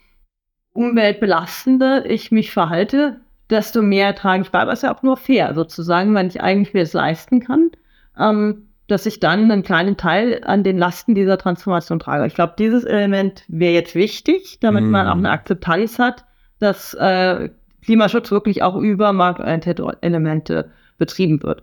[0.72, 4.60] umweltbelastender ich mich verhalte, desto mehr trage ich bei.
[4.62, 7.72] Aber es ist ja auch nur fair, sozusagen, wenn ich eigentlich mir es leisten kann,
[8.18, 12.26] ähm, dass ich dann einen kleinen Teil an den Lasten dieser Transformation trage.
[12.28, 14.90] Ich glaube, dieses Element wäre jetzt wichtig, damit mm.
[14.90, 16.24] man auch eine Akzeptanz hat,
[16.60, 17.50] dass äh,
[17.84, 21.62] Klimaschutz wirklich auch über marktorientierte Elemente betrieben wird.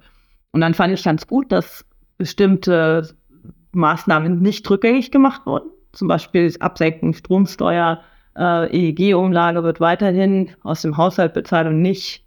[0.52, 1.86] Und dann fand ich ganz gut, dass
[2.18, 3.08] bestimmte
[3.72, 5.70] Maßnahmen nicht rückgängig gemacht wurden.
[5.96, 8.02] Zum Beispiel das Absenken Stromsteuer,
[8.36, 12.24] äh, EEG-Umlage wird weiterhin aus dem Haushalt bezahlt und nicht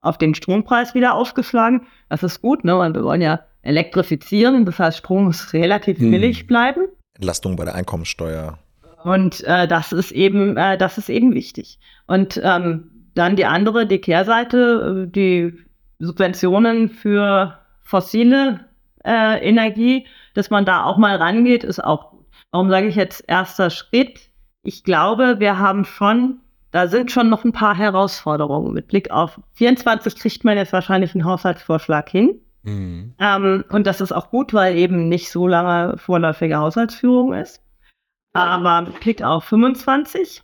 [0.00, 1.86] auf den Strompreis wieder aufgeschlagen.
[2.08, 2.78] Das ist gut, ne?
[2.78, 4.64] weil wir wollen ja elektrifizieren.
[4.64, 6.10] Das heißt, Strom muss relativ hm.
[6.12, 6.86] billig bleiben.
[7.14, 8.58] Entlastung bei der Einkommensteuer.
[9.02, 11.78] Und äh, das ist eben, äh, das ist eben wichtig.
[12.06, 15.54] Und ähm, dann die andere, die Kehrseite, äh, die
[15.98, 18.60] Subventionen für fossile
[19.04, 22.19] äh, Energie, dass man da auch mal rangeht, ist auch gut.
[22.50, 24.30] Warum sage ich jetzt erster Schritt?
[24.62, 26.40] Ich glaube, wir haben schon,
[26.70, 28.72] da sind schon noch ein paar Herausforderungen.
[28.72, 32.40] Mit Blick auf 24 kriegt man jetzt wahrscheinlich einen Haushaltsvorschlag hin.
[32.62, 33.14] Mhm.
[33.18, 37.62] Ähm, und das ist auch gut, weil eben nicht so lange vorläufige Haushaltsführung ist.
[38.32, 40.42] Aber mit Blick auf 25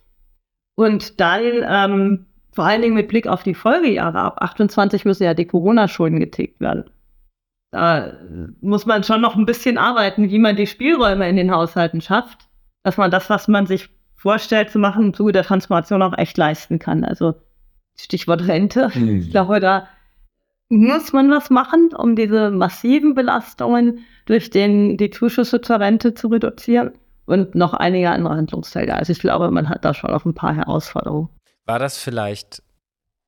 [0.75, 4.19] und dann ähm, vor allen Dingen mit Blick auf die Folgejahre.
[4.19, 6.85] Ab 28 müssen ja die Corona-Schulden getilgt werden.
[7.71, 8.13] Da
[8.61, 12.47] muss man schon noch ein bisschen arbeiten, wie man die Spielräume in den Haushalten schafft,
[12.83, 16.37] dass man das, was man sich vorstellt zu machen, im Zuge der Transformation auch echt
[16.37, 17.03] leisten kann.
[17.03, 17.35] Also
[17.99, 18.89] Stichwort Rente.
[18.93, 19.19] Mhm.
[19.19, 19.87] Ich glaube, da
[20.69, 26.27] muss man was machen, um diese massiven Belastungen durch den, die Zuschüsse zur Rente zu
[26.27, 26.91] reduzieren
[27.25, 28.95] und noch einige andere Handlungsfelder.
[28.95, 31.29] Also ich glaube, man hat da schon auf ein paar Herausforderungen.
[31.65, 32.63] War das vielleicht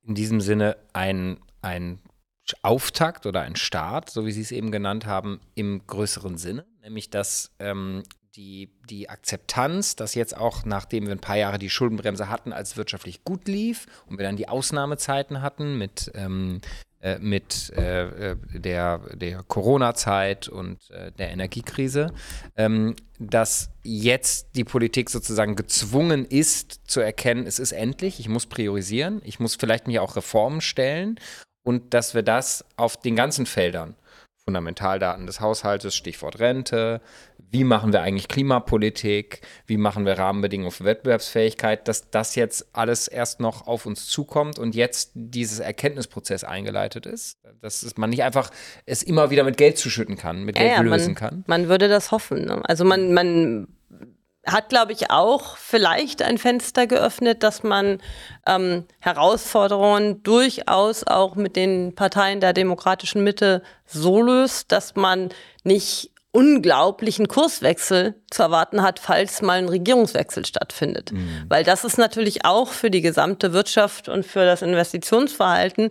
[0.02, 2.00] in diesem Sinne ein, ein
[2.62, 6.66] Auftakt oder ein Start, so wie Sie es eben genannt haben, im größeren Sinne?
[6.82, 8.02] Nämlich, dass ähm,
[8.36, 12.76] die, die Akzeptanz, dass jetzt auch, nachdem wir ein paar Jahre die Schuldenbremse hatten, als
[12.76, 16.60] wirtschaftlich gut lief und wir dann die Ausnahmezeiten hatten mit ähm,
[17.02, 22.12] äh, mit äh, äh, der, der Corona-Zeit und äh, der Energiekrise,
[22.56, 28.44] ähm, dass jetzt die Politik sozusagen gezwungen ist zu erkennen, es ist endlich, ich muss
[28.44, 31.18] priorisieren, ich muss vielleicht mir auch Reformen stellen
[31.70, 33.94] und dass wir das auf den ganzen Feldern
[34.44, 37.00] Fundamentaldaten des Haushaltes, Stichwort Rente,
[37.52, 43.06] wie machen wir eigentlich Klimapolitik, wie machen wir Rahmenbedingungen für Wettbewerbsfähigkeit, dass das jetzt alles
[43.06, 48.50] erst noch auf uns zukommt und jetzt dieses Erkenntnisprozess eingeleitet ist, dass man nicht einfach
[48.84, 51.44] es immer wieder mit Geld zuschütten kann, mit Geld ja, lösen man, kann.
[51.46, 52.46] Man würde das hoffen.
[52.46, 52.60] Ne?
[52.64, 53.68] Also man, man
[54.46, 57.98] hat, glaube ich, auch vielleicht ein Fenster geöffnet, dass man
[58.46, 65.28] ähm, Herausforderungen durchaus auch mit den Parteien der demokratischen Mitte so löst, dass man
[65.62, 71.10] nicht unglaublichen Kurswechsel zu erwarten hat, falls mal ein Regierungswechsel stattfindet.
[71.10, 71.44] Mhm.
[71.48, 75.88] Weil das ist natürlich auch für die gesamte Wirtschaft und für das Investitionsverhalten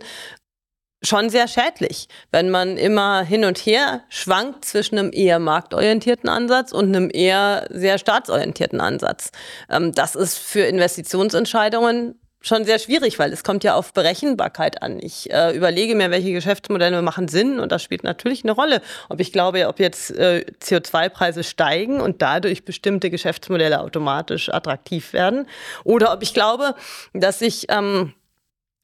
[1.02, 6.72] schon sehr schädlich, wenn man immer hin und her schwankt zwischen einem eher marktorientierten Ansatz
[6.72, 9.30] und einem eher sehr staatsorientierten Ansatz.
[9.70, 14.98] Ähm, das ist für Investitionsentscheidungen schon sehr schwierig, weil es kommt ja auf Berechenbarkeit an.
[15.00, 18.80] Ich äh, überlege mir, welche Geschäftsmodelle machen Sinn und das spielt natürlich eine Rolle.
[19.08, 25.46] Ob ich glaube, ob jetzt äh, CO2-Preise steigen und dadurch bestimmte Geschäftsmodelle automatisch attraktiv werden
[25.84, 26.74] oder ob ich glaube,
[27.12, 28.14] dass ich ähm,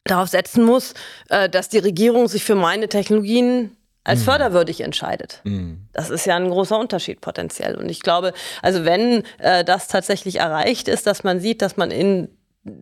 [0.06, 0.94] darauf setzen muss,
[1.28, 4.24] äh, dass die Regierung sich für meine Technologien als mhm.
[4.24, 5.40] förderwürdig entscheidet.
[5.44, 5.88] Mhm.
[5.92, 7.76] Das ist ja ein großer Unterschied potenziell.
[7.76, 11.90] Und ich glaube, also wenn äh, das tatsächlich erreicht ist, dass man sieht, dass man
[11.90, 12.28] in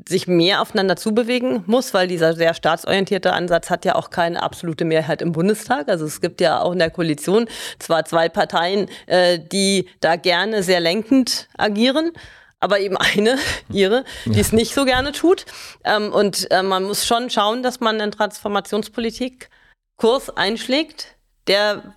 [0.08, 4.84] sich mehr aufeinander zubewegen muss, weil dieser sehr staatsorientierte Ansatz hat ja auch keine absolute
[4.84, 5.88] Mehrheit im Bundestag.
[5.88, 7.46] Also es gibt ja auch in der Koalition
[7.78, 12.12] zwar zwei Parteien, äh, die da gerne sehr lenkend agieren,
[12.64, 13.38] aber eben eine,
[13.70, 15.44] ihre, die es nicht so gerne tut.
[15.84, 19.50] Ähm, und äh, man muss schon schauen, dass man in Transformationspolitik
[19.96, 21.14] Kurs einschlägt,
[21.46, 21.94] der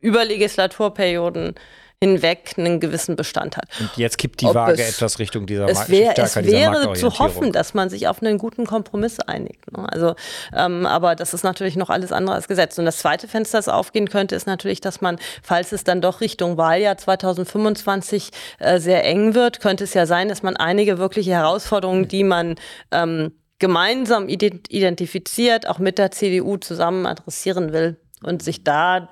[0.00, 1.54] über Legislaturperioden
[2.02, 3.68] hinweg einen gewissen Bestand hat.
[3.80, 7.52] Und jetzt kippt die Waage es, etwas Richtung dieser es wär, Es wäre zu hoffen,
[7.52, 9.72] dass man sich auf einen guten Kompromiss einigt.
[9.72, 9.90] Ne?
[9.90, 10.14] Also,
[10.54, 12.78] ähm, aber das ist natürlich noch alles andere als Gesetz.
[12.78, 16.20] Und das zweite Fenster, das aufgehen könnte, ist natürlich, dass man, falls es dann doch
[16.20, 21.30] Richtung Wahljahr 2025 äh, sehr eng wird, könnte es ja sein, dass man einige wirkliche
[21.30, 22.56] Herausforderungen, die man
[22.90, 29.08] ähm, gemeinsam identifiziert, auch mit der CDU zusammen adressieren will und sich da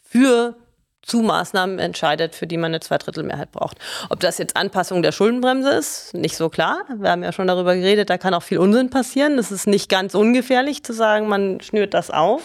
[0.00, 0.56] für
[1.04, 3.78] zu Maßnahmen entscheidet, für die man eine Zweidrittelmehrheit braucht.
[4.10, 6.84] Ob das jetzt Anpassung der Schuldenbremse ist, nicht so klar.
[6.96, 9.36] Wir haben ja schon darüber geredet, da kann auch viel Unsinn passieren.
[9.36, 12.42] Das ist nicht ganz ungefährlich zu sagen, man schnürt das auf.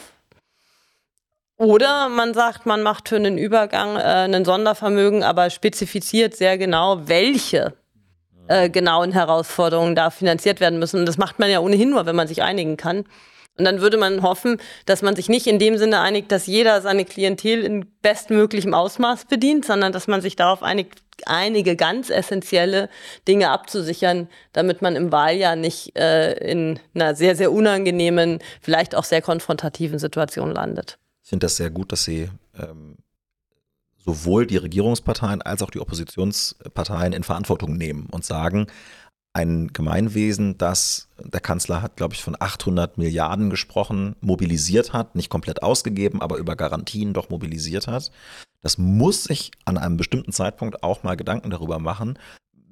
[1.57, 7.07] Oder man sagt, man macht für einen Übergang äh, einen Sondervermögen, aber spezifiziert sehr genau,
[7.07, 7.73] welche
[8.47, 11.01] äh, genauen Herausforderungen da finanziert werden müssen.
[11.01, 13.03] Und das macht man ja ohnehin nur, wenn man sich einigen kann.
[13.59, 16.81] Und dann würde man hoffen, dass man sich nicht in dem Sinne einigt, dass jeder
[16.81, 22.89] seine Klientel in bestmöglichem Ausmaß bedient, sondern dass man sich darauf einigt, einige ganz essentielle
[23.27, 29.03] Dinge abzusichern, damit man im Wahljahr nicht äh, in einer sehr, sehr unangenehmen, vielleicht auch
[29.03, 30.97] sehr konfrontativen Situation landet.
[31.23, 32.95] Ich finde das sehr gut, dass Sie ähm,
[33.97, 38.67] sowohl die Regierungsparteien als auch die Oppositionsparteien in Verantwortung nehmen und sagen,
[39.39, 45.29] ein Gemeinwesen, das der Kanzler hat, glaube ich, von 800 Milliarden gesprochen, mobilisiert hat, nicht
[45.29, 48.11] komplett ausgegeben, aber über Garantien doch mobilisiert hat.
[48.61, 52.19] Das muss sich an einem bestimmten Zeitpunkt auch mal Gedanken darüber machen,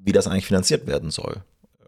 [0.03, 1.41] wie das eigentlich finanziert werden soll.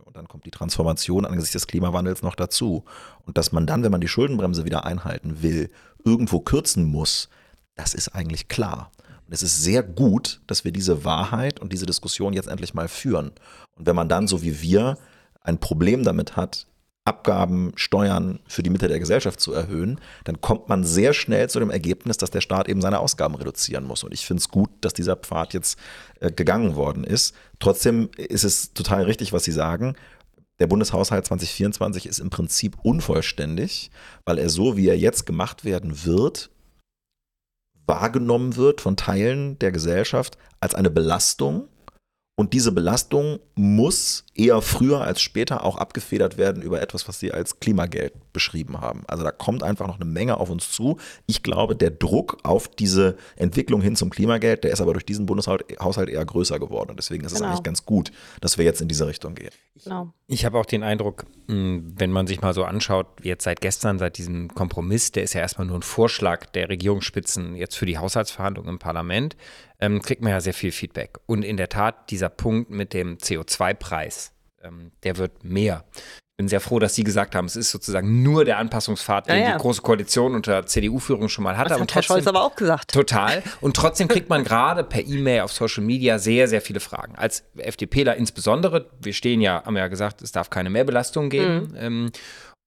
[0.06, 2.86] Und dann kommt die Transformation angesichts des Klimawandels noch dazu.
[3.26, 5.70] Und dass man dann, wenn man die Schuldenbremse wieder einhalten will,
[6.06, 7.28] irgendwo kürzen muss,
[7.76, 8.92] das ist eigentlich klar.
[9.30, 12.88] Und es ist sehr gut, dass wir diese Wahrheit und diese Diskussion jetzt endlich mal
[12.88, 13.32] führen.
[13.78, 14.98] Und wenn man dann, so wie wir,
[15.42, 16.66] ein Problem damit hat,
[17.06, 21.60] Abgaben, Steuern für die Mitte der Gesellschaft zu erhöhen, dann kommt man sehr schnell zu
[21.60, 24.04] dem Ergebnis, dass der Staat eben seine Ausgaben reduzieren muss.
[24.04, 25.78] Und ich finde es gut, dass dieser Pfad jetzt
[26.22, 27.36] äh, gegangen worden ist.
[27.60, 29.94] Trotzdem ist es total richtig, was Sie sagen.
[30.58, 33.92] Der Bundeshaushalt 2024 ist im Prinzip unvollständig,
[34.26, 36.50] weil er so, wie er jetzt gemacht werden wird,
[37.90, 41.68] wahrgenommen wird von Teilen der Gesellschaft als eine Belastung
[42.40, 47.34] und diese Belastung muss eher früher als später auch abgefedert werden über etwas, was Sie
[47.34, 49.04] als Klimageld beschrieben haben.
[49.08, 50.96] Also da kommt einfach noch eine Menge auf uns zu.
[51.26, 55.26] Ich glaube, der Druck auf diese Entwicklung hin zum Klimageld, der ist aber durch diesen
[55.26, 56.92] Bundeshaushalt eher größer geworden.
[56.92, 57.44] Und deswegen ist genau.
[57.44, 59.52] es eigentlich ganz gut, dass wir jetzt in diese Richtung gehen.
[59.84, 60.14] Genau.
[60.28, 64.00] Ich habe auch den Eindruck, hm, wenn man sich mal so anschaut, jetzt seit gestern,
[64.00, 67.98] seit diesem Kompromiss, der ist ja erstmal nur ein Vorschlag der Regierungsspitzen jetzt für die
[67.98, 69.36] Haushaltsverhandlungen im Parlament
[69.80, 71.18] ähm, kriegt man ja sehr viel Feedback.
[71.26, 75.86] Und in der Tat, dieser Punkt mit dem CO2-Preis, ähm, der wird mehr.
[75.94, 79.40] Ich bin sehr froh, dass Sie gesagt haben, es ist sozusagen nur der Anpassungspfad, den
[79.40, 79.52] ja, ja.
[79.54, 81.72] die Große Koalition unter CDU-Führung schon mal hatte.
[81.72, 82.94] Das hat Herr Scholz aber auch gesagt.
[82.94, 83.44] Total.
[83.62, 87.16] Und trotzdem kriegt man gerade per E-Mail auf Social Media sehr, sehr viele Fragen.
[87.18, 91.72] Als FDPler insbesondere, wir stehen ja, haben ja gesagt, es darf keine Mehrbelastung geben.
[91.72, 91.76] Mhm.
[91.78, 92.12] Ähm,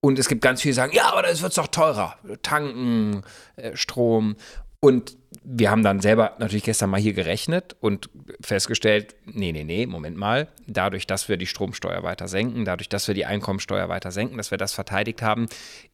[0.04, 2.16] und es gibt ganz viele, die sagen, ja, aber das wird doch teurer.
[2.42, 3.22] Tanken,
[3.56, 4.36] äh, Strom.
[4.80, 9.86] Und wir haben dann selber natürlich gestern mal hier gerechnet und festgestellt, nee, nee, nee,
[9.86, 14.12] Moment mal, dadurch, dass wir die Stromsteuer weiter senken, dadurch, dass wir die Einkommensteuer weiter
[14.12, 15.46] senken, dass wir das verteidigt haben,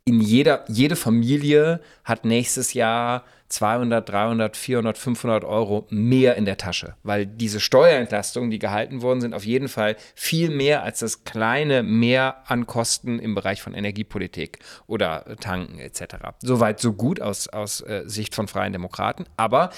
[0.08, 6.56] in jeder, jede Familie hat nächstes Jahr 200, 300, 400, 500 Euro mehr in der
[6.56, 11.24] Tasche, weil diese Steuerentlastungen, die gehalten worden sind, auf jeden Fall viel mehr als das
[11.24, 16.16] kleine Mehr an Kosten im Bereich von Energiepolitik oder Tanken etc.
[16.40, 19.26] Soweit so gut aus, aus äh, Sicht von Freien Demokraten.
[19.36, 19.70] Aber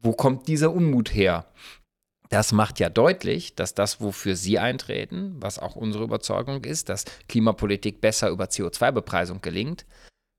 [0.00, 1.44] wo kommt dieser Unmut her?
[2.28, 7.04] Das macht ja deutlich, dass das, wofür Sie eintreten, was auch unsere Überzeugung ist, dass
[7.28, 9.86] Klimapolitik besser über CO2-Bepreisung gelingt,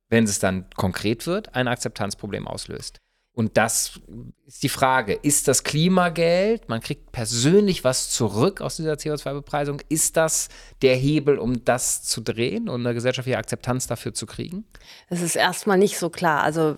[0.10, 3.00] wenn es dann konkret wird, ein Akzeptanzproblem auslöst.
[3.40, 4.02] Und das
[4.46, 10.18] ist die Frage, ist das Klimageld, man kriegt persönlich was zurück aus dieser CO2-Bepreisung, ist
[10.18, 10.50] das
[10.82, 14.66] der Hebel, um das zu drehen und eine gesellschaftliche Akzeptanz dafür zu kriegen?
[15.10, 16.44] Das ist erstmal nicht so klar.
[16.44, 16.76] Also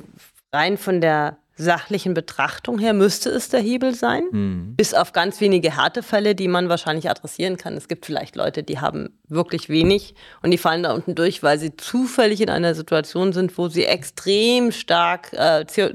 [0.54, 4.76] rein von der sachlichen Betrachtung her müsste es der Hebel sein, mhm.
[4.76, 7.78] bis auf ganz wenige Härtefälle, die man wahrscheinlich adressieren kann.
[7.78, 11.60] Es gibt vielleicht Leute, die haben wirklich wenig und die fallen da unten durch, weil
[11.60, 15.90] sie zufällig in einer Situation sind, wo sie extrem stark, äh, CO,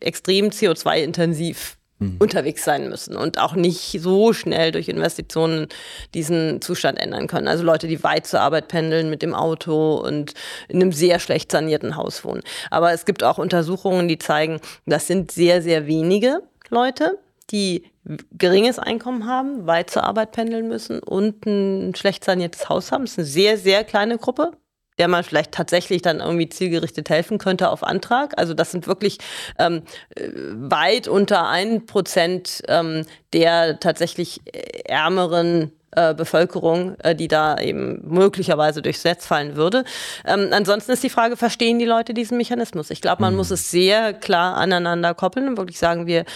[0.00, 2.16] extrem CO2-intensiv mhm.
[2.18, 5.68] unterwegs sein müssen und auch nicht so schnell durch Investitionen
[6.14, 7.48] diesen Zustand ändern können.
[7.48, 10.34] Also Leute, die weit zur Arbeit pendeln mit dem Auto und
[10.68, 12.42] in einem sehr schlecht sanierten Haus wohnen.
[12.70, 17.18] Aber es gibt auch Untersuchungen, die zeigen, das sind sehr, sehr wenige Leute,
[17.50, 17.84] die
[18.32, 23.04] geringes Einkommen haben, weit zur Arbeit pendeln müssen und ein schlecht saniertes Haus haben.
[23.04, 24.52] Das ist eine sehr, sehr kleine Gruppe
[24.98, 28.34] der man vielleicht tatsächlich dann irgendwie zielgerichtet helfen könnte auf Antrag.
[28.38, 29.18] Also das sind wirklich
[29.58, 29.82] ähm,
[30.14, 34.40] äh, weit unter ein Prozent ähm, der tatsächlich
[34.86, 39.84] ärmeren äh, Bevölkerung, äh, die da eben möglicherweise durchs Netz fallen würde.
[40.26, 42.90] Ähm, ansonsten ist die Frage, verstehen die Leute diesen Mechanismus?
[42.90, 43.38] Ich glaube, man mhm.
[43.38, 46.26] muss es sehr klar aneinander koppeln und wirklich sagen, wir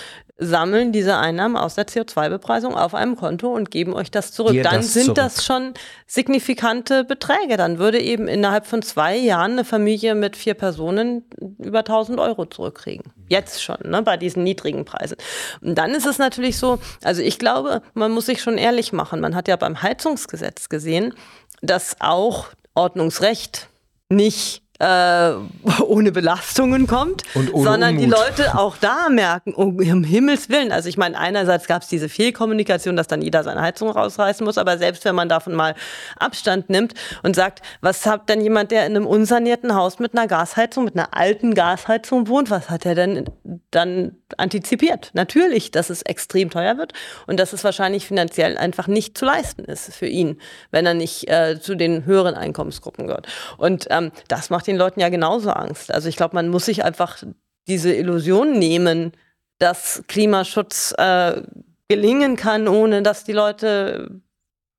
[0.40, 4.52] sammeln diese Einnahmen aus der CO2-Bepreisung auf einem Konto und geben euch das zurück.
[4.52, 5.16] Dir Dann das sind zurück.
[5.16, 5.74] das schon
[6.06, 7.56] signifikante Beträge.
[7.56, 11.24] Dann würde eben innerhalb von zwei Jahren eine Familie mit vier Personen
[11.58, 13.12] über 1000 Euro zurückkriegen.
[13.28, 15.16] Jetzt schon, ne, bei diesen niedrigen Preisen.
[15.60, 19.20] Und dann ist es natürlich so, also ich glaube, man muss sich schon ehrlich machen.
[19.20, 21.14] Man hat ja beim Heizungsgesetz gesehen,
[21.60, 23.68] dass auch Ordnungsrecht
[24.08, 25.32] nicht äh,
[25.82, 28.02] ohne Belastungen kommt, ohne sondern Unmut.
[28.02, 30.72] die Leute auch da merken, um, Himmels Willen.
[30.72, 34.58] Also ich meine, einerseits gab es diese Fehlkommunikation, dass dann jeder seine Heizung rausreißen muss,
[34.58, 35.74] aber selbst wenn man davon mal
[36.18, 40.26] Abstand nimmt und sagt, was hat denn jemand, der in einem unsanierten Haus mit einer
[40.26, 43.26] Gasheizung, mit einer alten Gasheizung wohnt, was hat er denn
[43.70, 45.10] dann antizipiert?
[45.12, 46.94] Natürlich, dass es extrem teuer wird
[47.26, 50.40] und dass es wahrscheinlich finanziell einfach nicht zu leisten ist für ihn,
[50.70, 53.26] wenn er nicht äh, zu den höheren Einkommensgruppen gehört.
[53.58, 55.92] Und ähm, das macht den Leuten ja genauso Angst.
[55.92, 57.22] Also ich glaube, man muss sich einfach
[57.66, 59.12] diese Illusion nehmen,
[59.58, 61.42] dass Klimaschutz äh,
[61.88, 64.20] gelingen kann, ohne dass die Leute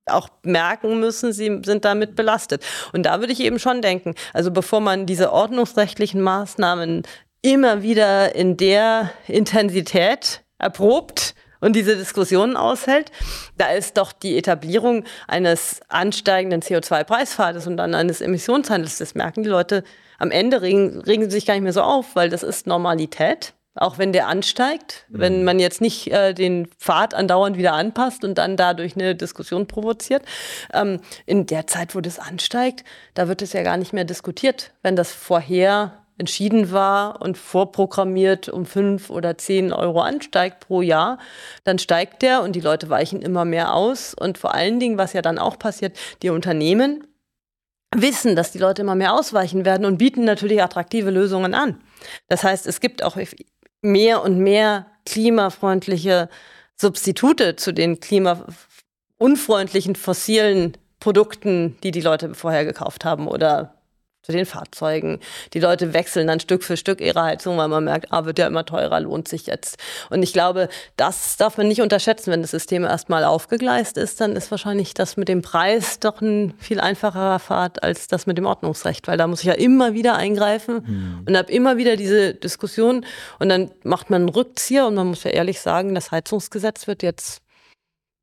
[0.08, 2.64] auch merken müssen, sie sind damit belastet.
[2.92, 7.04] Und da würde ich eben schon denken, also bevor man diese ordnungsrechtlichen Maßnahmen
[7.42, 13.12] immer wieder in der Intensität erprobt, und diese Diskussionen aushält,
[13.58, 19.50] da ist doch die Etablierung eines ansteigenden CO2-Preispfades und dann eines Emissionshandels, das merken die
[19.50, 19.84] Leute
[20.18, 23.54] am Ende, regen, regen sie sich gar nicht mehr so auf, weil das ist Normalität.
[23.74, 25.20] Auch wenn der ansteigt, mhm.
[25.20, 29.66] wenn man jetzt nicht äh, den Pfad andauernd wieder anpasst und dann dadurch eine Diskussion
[29.66, 30.24] provoziert.
[30.74, 34.74] Ähm, in der Zeit, wo das ansteigt, da wird es ja gar nicht mehr diskutiert,
[34.84, 41.18] wenn das vorher entschieden war und vorprogrammiert um fünf oder zehn Euro ansteigt pro Jahr,
[41.64, 44.14] dann steigt der und die Leute weichen immer mehr aus.
[44.14, 47.08] Und vor allen Dingen, was ja dann auch passiert, die Unternehmen
[47.96, 51.82] wissen, dass die Leute immer mehr ausweichen werden und bieten natürlich attraktive Lösungen an.
[52.30, 53.18] Das heißt, es gibt auch
[53.82, 56.30] mehr und mehr klimafreundliche
[56.80, 63.81] Substitute zu den klimaunfreundlichen fossilen Produkten, die die Leute vorher gekauft haben oder
[64.22, 65.20] zu den Fahrzeugen.
[65.54, 68.48] Die Leute wechseln dann Stück für Stück ihre Heizung, weil man merkt, ah, wird ja
[68.48, 69.78] immer teurer, lohnt sich jetzt.
[70.10, 72.32] Und ich glaube, das darf man nicht unterschätzen.
[72.32, 76.54] Wenn das System erstmal aufgegleist ist, dann ist wahrscheinlich das mit dem Preis doch ein
[76.60, 80.16] viel einfacherer Pfad als das mit dem Ordnungsrecht, weil da muss ich ja immer wieder
[80.16, 81.24] eingreifen mhm.
[81.28, 83.06] und habe immer wieder diese Diskussion
[83.40, 87.02] und dann macht man einen Rückzieher und man muss ja ehrlich sagen, das Heizungsgesetz wird
[87.02, 87.42] jetzt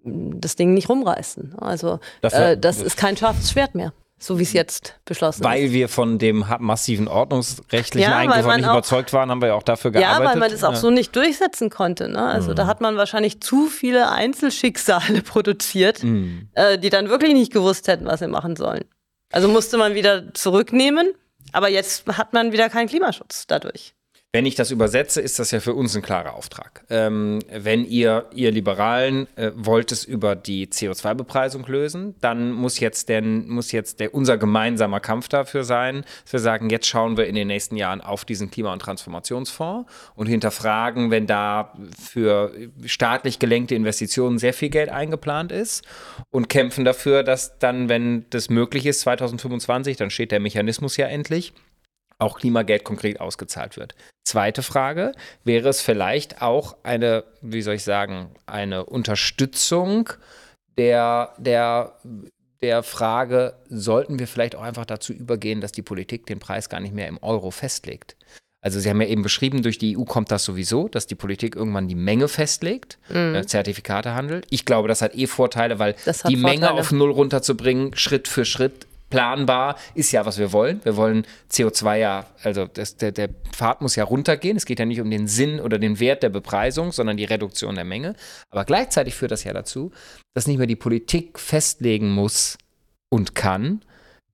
[0.05, 1.57] das Ding nicht rumreißen.
[1.59, 5.59] Also Dafür, äh, das ist kein scharfes Schwert mehr so wie es jetzt beschlossen weil
[5.59, 5.65] ist.
[5.67, 9.63] Weil wir von dem massiven ordnungsrechtlichen ja, Eingriff nicht überzeugt waren, haben wir ja auch
[9.63, 10.25] dafür gearbeitet.
[10.25, 12.09] Ja, weil man das auch so nicht durchsetzen konnte.
[12.09, 12.21] Ne?
[12.21, 12.57] Also mhm.
[12.57, 16.49] da hat man wahrscheinlich zu viele Einzelschicksale produziert, mhm.
[16.55, 18.85] äh, die dann wirklich nicht gewusst hätten, was sie machen sollen.
[19.33, 21.13] Also musste man wieder zurücknehmen,
[21.53, 23.95] aber jetzt hat man wieder keinen Klimaschutz dadurch.
[24.31, 26.85] Wenn ich das übersetze, ist das ja für uns ein klarer Auftrag.
[26.91, 33.09] Ähm, wenn ihr, ihr Liberalen, äh, wollt es über die CO2-Bepreisung lösen, dann muss jetzt,
[33.09, 37.27] der, muss jetzt der, unser gemeinsamer Kampf dafür sein, dass wir sagen, jetzt schauen wir
[37.27, 42.53] in den nächsten Jahren auf diesen Klima- und Transformationsfonds und hinterfragen, wenn da für
[42.85, 45.87] staatlich gelenkte Investitionen sehr viel Geld eingeplant ist
[46.31, 51.07] und kämpfen dafür, dass dann, wenn das möglich ist, 2025, dann steht der Mechanismus ja
[51.07, 51.55] endlich,
[52.19, 53.95] auch Klimageld konkret ausgezahlt wird.
[54.25, 55.13] Zweite Frage,
[55.45, 60.11] wäre es vielleicht auch eine, wie soll ich sagen, eine Unterstützung
[60.77, 61.95] der, der,
[62.61, 66.81] der Frage, sollten wir vielleicht auch einfach dazu übergehen, dass die Politik den Preis gar
[66.81, 68.17] nicht mehr im Euro festlegt?
[68.61, 71.55] Also Sie haben ja eben beschrieben, durch die EU kommt das sowieso, dass die Politik
[71.55, 73.35] irgendwann die Menge festlegt, mm.
[73.37, 74.47] äh, Zertifikate handelt.
[74.51, 76.37] Ich glaube, das hat eh Vorteile, weil die Vorteile.
[76.37, 80.85] Menge auf Null runterzubringen, Schritt für Schritt, planbar ist ja, was wir wollen.
[80.85, 84.57] Wir wollen CO2 ja, also das, der, der Pfad muss ja runtergehen.
[84.57, 87.75] Es geht ja nicht um den Sinn oder den Wert der Bepreisung, sondern die Reduktion
[87.75, 88.15] der Menge.
[88.51, 89.93] Aber gleichzeitig führt das ja dazu,
[90.35, 92.59] dass nicht mehr die Politik festlegen muss
[93.09, 93.83] und kann,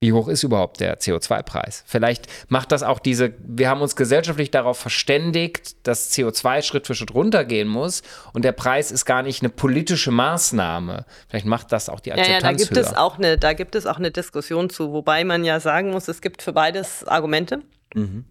[0.05, 1.83] wie hoch ist überhaupt der CO2-Preis?
[1.87, 6.93] Vielleicht macht das auch diese, wir haben uns gesellschaftlich darauf verständigt, dass CO2 Schritt für
[6.93, 11.05] Schritt runtergehen muss und der Preis ist gar nicht eine politische Maßnahme.
[11.27, 12.85] Vielleicht macht das auch die Akzeptanz ja, ja, da gibt höher.
[12.85, 16.07] Es auch eine, da gibt es auch eine Diskussion zu, wobei man ja sagen muss,
[16.07, 17.63] es gibt für beides Argumente.
[17.95, 18.25] Mhm.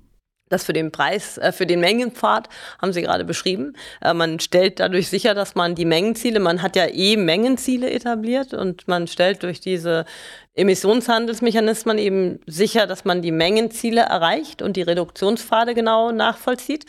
[0.51, 2.49] Das für den Preis, äh, für den Mengenpfad
[2.81, 3.75] haben Sie gerade beschrieben.
[4.03, 8.53] Äh, man stellt dadurch sicher, dass man die Mengenziele, man hat ja eh Mengenziele etabliert
[8.53, 10.05] und man stellt durch diese
[10.55, 16.87] Emissionshandelsmechanismen eben sicher, dass man die Mengenziele erreicht und die Reduktionspfade genau nachvollzieht.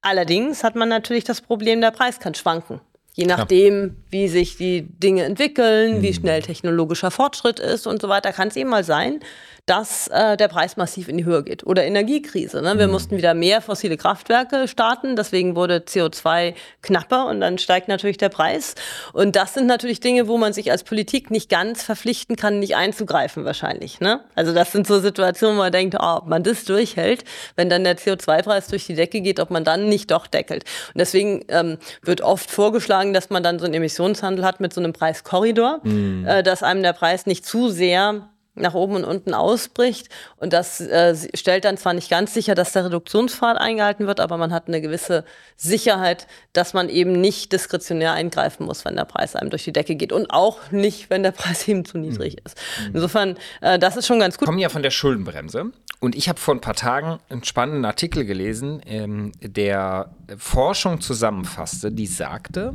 [0.00, 2.80] Allerdings hat man natürlich das Problem, der Preis kann schwanken.
[3.14, 6.14] Je nachdem, wie sich die Dinge entwickeln, wie mhm.
[6.14, 9.20] schnell technologischer Fortschritt ist und so weiter, kann es eben mal sein,
[9.66, 11.64] dass äh, der Preis massiv in die Höhe geht.
[11.64, 12.60] Oder Energiekrise.
[12.60, 12.76] Ne?
[12.78, 12.92] Wir mhm.
[12.92, 18.28] mussten wieder mehr fossile Kraftwerke starten, deswegen wurde CO2 knapper und dann steigt natürlich der
[18.28, 18.74] Preis.
[19.12, 22.76] Und das sind natürlich Dinge, wo man sich als Politik nicht ganz verpflichten kann, nicht
[22.76, 24.00] einzugreifen wahrscheinlich.
[24.00, 24.20] Ne?
[24.34, 27.24] Also das sind so Situationen, wo man denkt, oh, ob man das durchhält,
[27.56, 30.64] wenn dann der CO2-Preis durch die Decke geht, ob man dann nicht doch deckelt.
[30.88, 34.80] Und deswegen ähm, wird oft vorgeschlagen, dass man dann so einen Emissionshandel hat mit so
[34.80, 36.26] einem Preiskorridor, mhm.
[36.26, 40.08] äh, dass einem der Preis nicht zu sehr nach oben und unten ausbricht.
[40.36, 44.36] Und das äh, stellt dann zwar nicht ganz sicher, dass der Reduktionspfad eingehalten wird, aber
[44.36, 45.24] man hat eine gewisse
[45.56, 49.96] Sicherheit, dass man eben nicht diskretionär eingreifen muss, wenn der Preis einem durch die Decke
[49.96, 50.12] geht.
[50.12, 52.56] Und auch nicht, wenn der Preis eben zu niedrig ist.
[52.92, 54.42] Insofern, äh, das ist schon ganz gut.
[54.42, 55.72] Wir kommen ja von der Schuldenbremse.
[56.04, 61.90] Und ich habe vor ein paar Tagen einen spannenden Artikel gelesen, ähm, der Forschung zusammenfasste,
[61.90, 62.74] die sagte,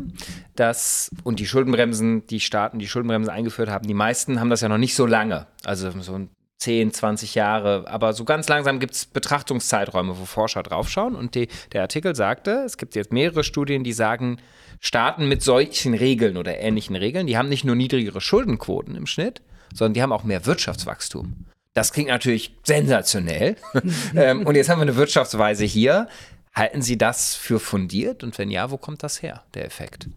[0.56, 4.68] dass, und die Schuldenbremsen, die Staaten, die Schuldenbremsen eingeführt haben, die meisten haben das ja
[4.68, 6.20] noch nicht so lange, also so
[6.58, 11.16] 10, 20 Jahre, aber so ganz langsam gibt es Betrachtungszeiträume, wo Forscher draufschauen.
[11.16, 14.38] Und die, der Artikel sagte, es gibt jetzt mehrere Studien, die sagen,
[14.80, 19.44] Staaten mit solchen Regeln oder ähnlichen Regeln, die haben nicht nur niedrigere Schuldenquoten im Schnitt,
[19.72, 21.46] sondern die haben auch mehr Wirtschaftswachstum.
[21.74, 23.56] Das klingt natürlich sensationell.
[24.16, 26.08] ähm, und jetzt haben wir eine Wirtschaftsweise hier.
[26.54, 28.24] Halten Sie das für fundiert?
[28.24, 30.08] Und wenn ja, wo kommt das her, der Effekt?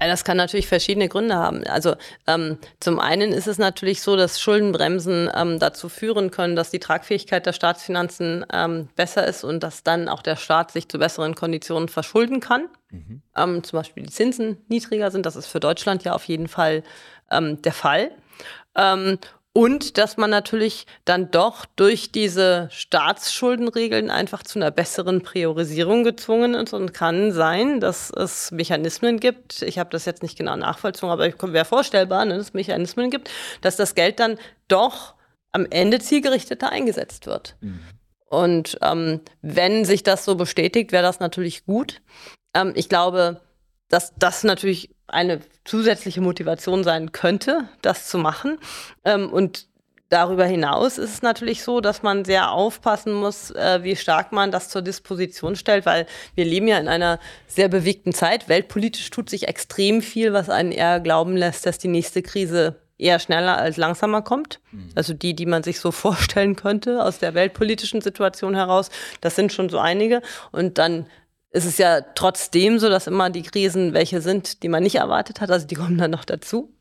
[0.00, 1.64] Ja, das kann natürlich verschiedene Gründe haben.
[1.64, 1.96] Also
[2.26, 6.78] ähm, zum einen ist es natürlich so, dass Schuldenbremsen ähm, dazu führen können, dass die
[6.78, 11.34] Tragfähigkeit der Staatsfinanzen ähm, besser ist und dass dann auch der Staat sich zu besseren
[11.34, 12.68] Konditionen verschulden kann.
[12.90, 13.22] Mhm.
[13.36, 15.26] Ähm, zum Beispiel die Zinsen niedriger sind.
[15.26, 16.84] Das ist für Deutschland ja auf jeden Fall
[17.30, 18.12] ähm, der Fall.
[19.58, 26.54] Und dass man natürlich dann doch durch diese Staatsschuldenregeln einfach zu einer besseren Priorisierung gezwungen
[26.54, 31.10] ist und kann sein, dass es Mechanismen gibt, ich habe das jetzt nicht genau nachvollzogen,
[31.10, 34.38] aber wäre vorstellbar, ne, dass es Mechanismen gibt, dass das Geld dann
[34.68, 35.16] doch
[35.50, 37.56] am Ende zielgerichteter eingesetzt wird.
[37.60, 37.80] Mhm.
[38.26, 42.00] Und ähm, wenn sich das so bestätigt, wäre das natürlich gut.
[42.54, 43.40] Ähm, ich glaube,
[43.88, 48.58] dass das natürlich eine zusätzliche Motivation sein könnte, das zu machen.
[49.04, 49.66] Ähm, und
[50.08, 54.50] darüber hinaus ist es natürlich so, dass man sehr aufpassen muss, äh, wie stark man
[54.50, 58.48] das zur Disposition stellt, weil wir leben ja in einer sehr bewegten Zeit.
[58.48, 63.18] Weltpolitisch tut sich extrem viel, was einen eher glauben lässt, dass die nächste Krise eher
[63.20, 64.60] schneller als langsamer kommt.
[64.72, 64.90] Mhm.
[64.94, 68.90] Also die, die man sich so vorstellen könnte aus der weltpolitischen Situation heraus,
[69.20, 70.22] das sind schon so einige.
[70.52, 71.06] Und dann
[71.50, 75.40] ist es ja trotzdem so, dass immer die Krisen welche sind, die man nicht erwartet
[75.40, 75.50] hat.
[75.50, 76.72] Also die kommen dann noch dazu.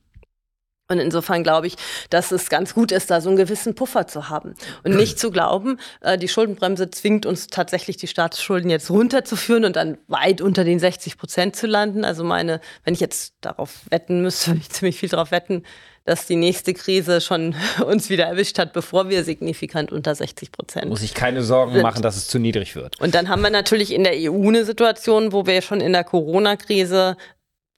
[0.89, 1.75] Und insofern glaube ich,
[2.09, 4.55] dass es ganz gut ist, da so einen gewissen Puffer zu haben.
[4.83, 9.75] Und nicht zu glauben, äh, die Schuldenbremse zwingt uns tatsächlich, die Staatsschulden jetzt runterzuführen und
[9.75, 12.05] dann weit unter den 60 Prozent zu landen.
[12.05, 15.63] Also meine, wenn ich jetzt darauf wetten müsste, würde ich ziemlich viel darauf wetten,
[16.07, 17.53] dass die nächste Krise schon
[17.85, 20.89] uns wieder erwischt hat, bevor wir signifikant unter 60 Prozent.
[20.89, 21.81] Muss ich keine Sorgen sind.
[21.83, 22.99] machen, dass es zu niedrig wird.
[23.01, 26.05] Und dann haben wir natürlich in der EU eine Situation, wo wir schon in der
[26.05, 27.17] Corona-Krise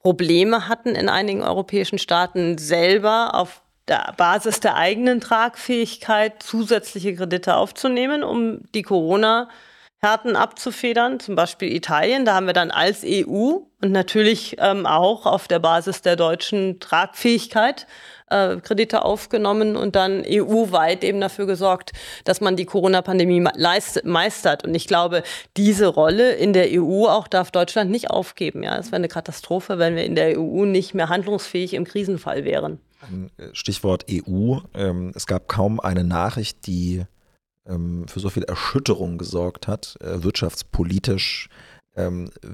[0.01, 7.55] Probleme hatten in einigen europäischen Staaten selber auf der Basis der eigenen Tragfähigkeit zusätzliche Kredite
[7.55, 9.49] aufzunehmen, um die Corona
[10.01, 12.23] Härten abzufedern, zum Beispiel Italien.
[12.23, 16.79] Da haben wir dann als EU und natürlich ähm, auch auf der Basis der deutschen
[16.79, 17.85] Tragfähigkeit
[18.29, 21.91] äh, Kredite aufgenommen und dann EU-weit eben dafür gesorgt,
[22.23, 23.41] dass man die Corona-Pandemie
[24.03, 24.63] meistert.
[24.63, 25.23] Und ich glaube,
[25.57, 28.63] diese Rolle in der EU auch darf Deutschland nicht aufgeben.
[28.63, 32.45] Ja, es wäre eine Katastrophe, wenn wir in der EU nicht mehr handlungsfähig im Krisenfall
[32.45, 32.79] wären.
[33.37, 34.57] Äh, Stichwort EU.
[34.73, 37.05] Ähm, es gab kaum eine Nachricht, die
[37.67, 41.68] ähm, für so viel Erschütterung gesorgt hat, äh, wirtschaftspolitisch ähm,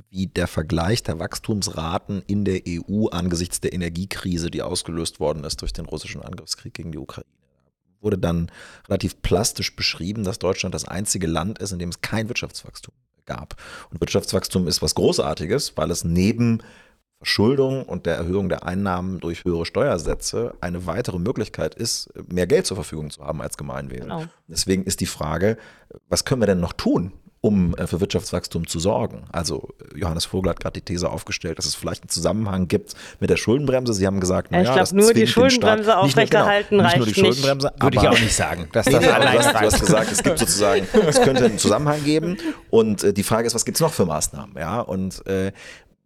[0.09, 5.61] wie der Vergleich der Wachstumsraten in der EU angesichts der Energiekrise, die ausgelöst worden ist
[5.61, 7.29] durch den russischen Angriffskrieg gegen die Ukraine.
[8.01, 8.51] Wurde dann
[8.87, 12.93] relativ plastisch beschrieben, dass Deutschland das einzige Land ist, in dem es kein Wirtschaftswachstum
[13.25, 13.55] gab.
[13.89, 16.61] Und Wirtschaftswachstum ist was Großartiges, weil es neben
[17.17, 22.67] Verschuldung und der Erhöhung der Einnahmen durch höhere Steuersätze eine weitere Möglichkeit ist, mehr Geld
[22.67, 24.03] zur Verfügung zu haben als Gemeinwesen.
[24.03, 24.25] Genau.
[24.47, 25.57] Deswegen ist die Frage,
[26.07, 27.13] was können wir denn noch tun,
[27.45, 29.25] um äh, für Wirtschaftswachstum zu sorgen.
[29.31, 32.95] Also äh, Johannes Vogel hat gerade die These aufgestellt, dass es vielleicht einen Zusammenhang gibt
[33.19, 33.93] mit der Schuldenbremse.
[33.93, 37.05] Sie haben gesagt, naja, ich glaube, nur die Schuldenbremse aufrechterhalten genau, reicht nicht.
[37.05, 37.83] Nur die Schuldenbremse, nicht.
[37.83, 38.67] Würde ich auch nicht sagen.
[38.71, 41.59] Dass das nee, allein du, hast, du hast gesagt, es gibt sozusagen, es könnte einen
[41.59, 42.37] Zusammenhang geben.
[42.71, 44.55] Und äh, die Frage ist, was gibt es noch für Maßnahmen?
[44.57, 45.51] Ja, und äh,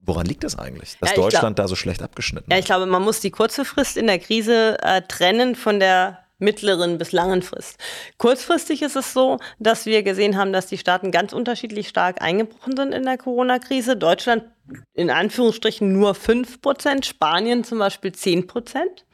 [0.02, 2.88] Woran liegt das eigentlich, dass ja, Deutschland glaub, da so schlecht abgeschnitten Ja, ich glaube,
[2.88, 7.42] man muss die kurze Frist in der Krise äh, trennen von der mittleren bis langen
[7.42, 7.78] Frist.
[8.18, 12.76] Kurzfristig ist es so, dass wir gesehen haben, dass die Staaten ganz unterschiedlich stark eingebrochen
[12.76, 13.96] sind in der Corona-Krise.
[13.96, 14.46] Deutschland
[14.94, 19.06] in Anführungsstrichen nur 5 Prozent, Spanien zum Beispiel 10 Prozent.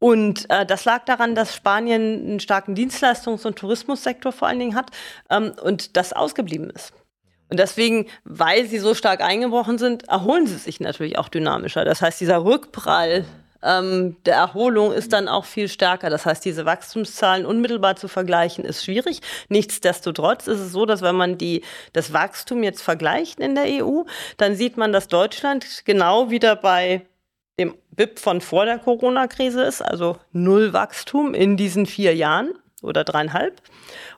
[0.00, 4.76] Und äh, das lag daran, dass Spanien einen starken Dienstleistungs- und Tourismussektor vor allen Dingen
[4.76, 4.90] hat
[5.28, 6.92] ähm, und das ausgeblieben ist.
[7.50, 11.84] Und deswegen, weil sie so stark eingebrochen sind, erholen sie sich natürlich auch dynamischer.
[11.84, 13.24] Das heißt, dieser Rückprall
[13.62, 16.10] ähm, der Erholung ist dann auch viel stärker.
[16.10, 19.20] Das heißt, diese Wachstumszahlen unmittelbar zu vergleichen, ist schwierig.
[19.48, 24.02] Nichtsdestotrotz ist es so, dass wenn man die, das Wachstum jetzt vergleicht in der EU,
[24.36, 27.06] dann sieht man, dass Deutschland genau wieder bei
[27.58, 33.02] dem BIP von vor der Corona-Krise ist, also null Wachstum in diesen vier Jahren oder
[33.02, 33.60] dreieinhalb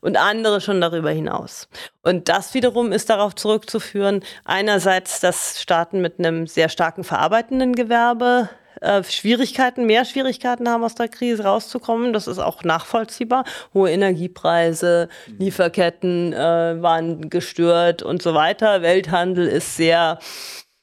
[0.03, 1.68] und andere schon darüber hinaus.
[2.03, 8.51] Und das wiederum ist darauf zurückzuführen, einerseits, dass Staaten mit einem sehr starken verarbeitenden Gewerbe
[8.81, 12.12] äh, Schwierigkeiten, mehr Schwierigkeiten haben, aus der Krise rauszukommen.
[12.12, 13.45] Das ist auch nachvollziehbar.
[13.74, 15.09] Hohe Energiepreise,
[15.39, 18.83] Lieferketten äh, waren gestört und so weiter.
[18.83, 20.18] Welthandel ist sehr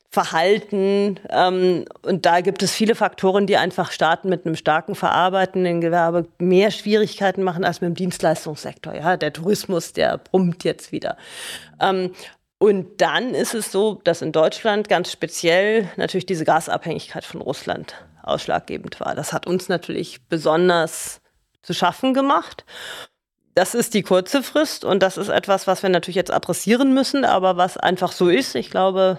[0.10, 1.20] verhalten.
[1.30, 6.28] Ähm, und da gibt es viele Faktoren, die einfach Staaten mit einem starken verarbeitenden Gewerbe
[6.40, 8.96] mehr Schwierigkeiten machen als mit dem Dienstleistungssektor.
[8.96, 11.18] Ja, der Tourismus, der brummt jetzt wieder.
[11.80, 12.12] Ähm,
[12.60, 17.94] und dann ist es so, dass in Deutschland ganz speziell natürlich diese Gasabhängigkeit von Russland
[18.24, 19.14] ausschlaggebend war.
[19.14, 21.22] Das hat uns natürlich besonders
[21.62, 22.66] zu schaffen gemacht.
[23.54, 27.26] Das ist die kurze Frist und das ist etwas, was wir natürlich jetzt adressieren müssen,
[27.26, 28.56] aber was einfach so ist.
[28.56, 29.18] Ich glaube,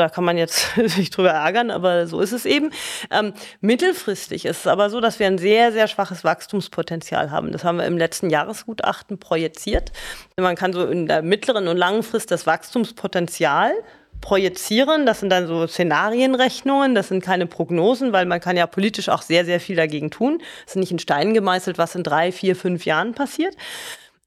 [0.00, 2.70] da kann man jetzt sich drüber ärgern, aber so ist es eben.
[3.10, 7.52] Ähm, mittelfristig ist es aber so, dass wir ein sehr, sehr schwaches Wachstumspotenzial haben.
[7.52, 9.92] Das haben wir im letzten Jahresgutachten projiziert.
[10.36, 13.72] Man kann so in der mittleren und langen Frist das Wachstumspotenzial
[14.20, 15.06] projizieren.
[15.06, 19.22] Das sind dann so Szenarienrechnungen, das sind keine Prognosen, weil man kann ja politisch auch
[19.22, 20.42] sehr, sehr viel dagegen tun.
[20.66, 23.56] Es ist nicht in Stein gemeißelt, was in drei, vier, fünf Jahren passiert.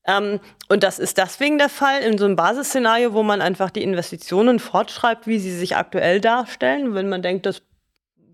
[0.05, 0.39] Ähm,
[0.69, 4.59] und das ist deswegen der Fall in so einem Basisszenario, wo man einfach die Investitionen
[4.59, 6.93] fortschreibt, wie sie sich aktuell darstellen.
[6.93, 7.61] Wenn man denkt, das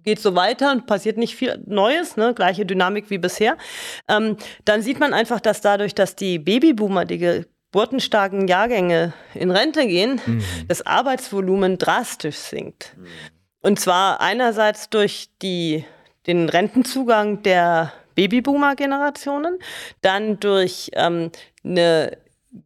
[0.03, 2.33] geht so weiter und passiert nicht viel Neues, ne?
[2.33, 3.57] gleiche Dynamik wie bisher,
[4.07, 9.85] ähm, dann sieht man einfach, dass dadurch, dass die Babyboomer, die geburtenstarken Jahrgänge in Rente
[9.85, 10.43] gehen, mhm.
[10.67, 12.95] das Arbeitsvolumen drastisch sinkt.
[12.97, 13.05] Mhm.
[13.61, 15.85] Und zwar einerseits durch die,
[16.25, 19.59] den Rentenzugang der Babyboomer-Generationen,
[20.01, 21.31] dann durch ähm,
[21.63, 22.17] eine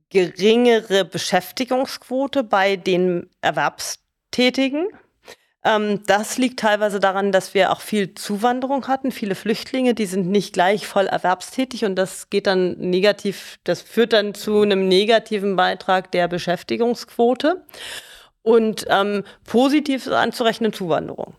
[0.09, 4.87] geringere Beschäftigungsquote bei den Erwerbstätigen.
[5.63, 10.27] Ähm, das liegt teilweise daran, dass wir auch viel Zuwanderung hatten, viele Flüchtlinge, die sind
[10.27, 15.55] nicht gleich voll erwerbstätig und das geht dann negativ, das führt dann zu einem negativen
[15.55, 17.65] Beitrag der Beschäftigungsquote
[18.41, 21.35] und ähm, positiv anzurechnen Zuwanderung.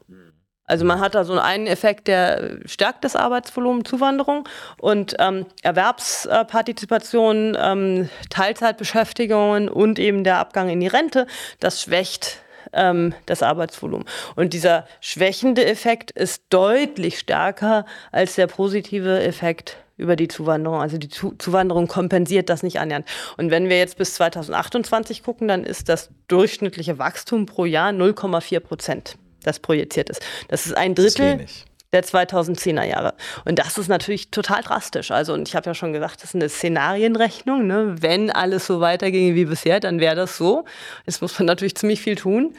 [0.66, 4.48] Also man hat da so einen Effekt, der stärkt das Arbeitsvolumen, Zuwanderung
[4.78, 11.26] und ähm, Erwerbspartizipation, ähm, Teilzeitbeschäftigungen und eben der Abgang in die Rente,
[11.60, 12.38] das schwächt
[12.72, 14.06] ähm, das Arbeitsvolumen.
[14.36, 20.80] Und dieser schwächende Effekt ist deutlich stärker als der positive Effekt über die Zuwanderung.
[20.80, 23.06] Also die Zu Zuwanderung kompensiert das nicht annähernd.
[23.36, 28.60] Und wenn wir jetzt bis 2028 gucken, dann ist das durchschnittliche Wachstum pro Jahr 0,4
[28.60, 30.20] Prozent das projiziert ist.
[30.49, 31.47] Das ist ein Drittel
[31.95, 33.14] der 2010er Jahre.
[33.45, 35.11] Und das ist natürlich total drastisch.
[35.11, 37.66] Also, und ich habe ja schon gesagt, das ist eine Szenarienrechnung.
[37.66, 37.95] Ne?
[38.01, 40.64] Wenn alles so weiterginge wie bisher, dann wäre das so.
[41.07, 42.55] Jetzt muss man natürlich ziemlich viel tun.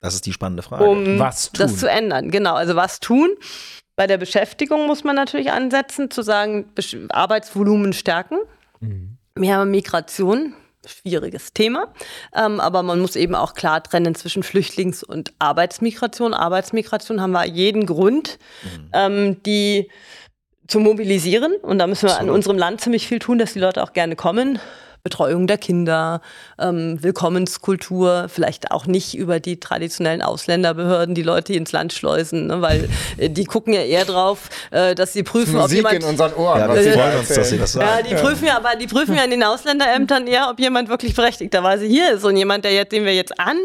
[0.00, 0.84] Das ist die spannende Frage.
[0.84, 1.66] Um was tun?
[1.66, 2.30] das zu ändern.
[2.30, 3.30] Genau, also was tun?
[3.96, 6.66] Bei der Beschäftigung muss man natürlich ansetzen, zu sagen,
[7.10, 8.38] Arbeitsvolumen stärken.
[8.80, 9.18] Mhm.
[9.34, 10.54] Mehr Migration,
[10.86, 11.92] schwieriges Thema.
[12.34, 16.34] Ähm, aber man muss eben auch klar trennen zwischen Flüchtlings- und Arbeitsmigration.
[16.34, 18.88] Arbeitsmigration haben wir jeden Grund, mhm.
[18.92, 19.90] ähm, die
[20.66, 21.54] zu mobilisieren.
[21.62, 22.30] Und da müssen wir Absolut.
[22.30, 24.58] an unserem Land ziemlich viel tun, dass die Leute auch gerne kommen.
[25.02, 26.20] Betreuung der Kinder,
[26.60, 32.62] ähm, Willkommenskultur, vielleicht auch nicht über die traditionellen Ausländerbehörden die Leute ins Land schleusen, ne,
[32.62, 32.88] weil
[33.18, 36.34] äh, die gucken ja eher drauf, äh, dass sie prüfen, Musik ob jemand in unseren
[36.34, 36.60] Ohren.
[36.60, 37.88] Ja, sie wollen uns, dass sie das sagen.
[37.88, 41.16] Ja, die prüfen ja, aber die prüfen ja in den Ausländerämtern eher, ob jemand wirklich
[41.16, 43.56] berechtigterweise hier ist und jemand, der jetzt, den wir jetzt an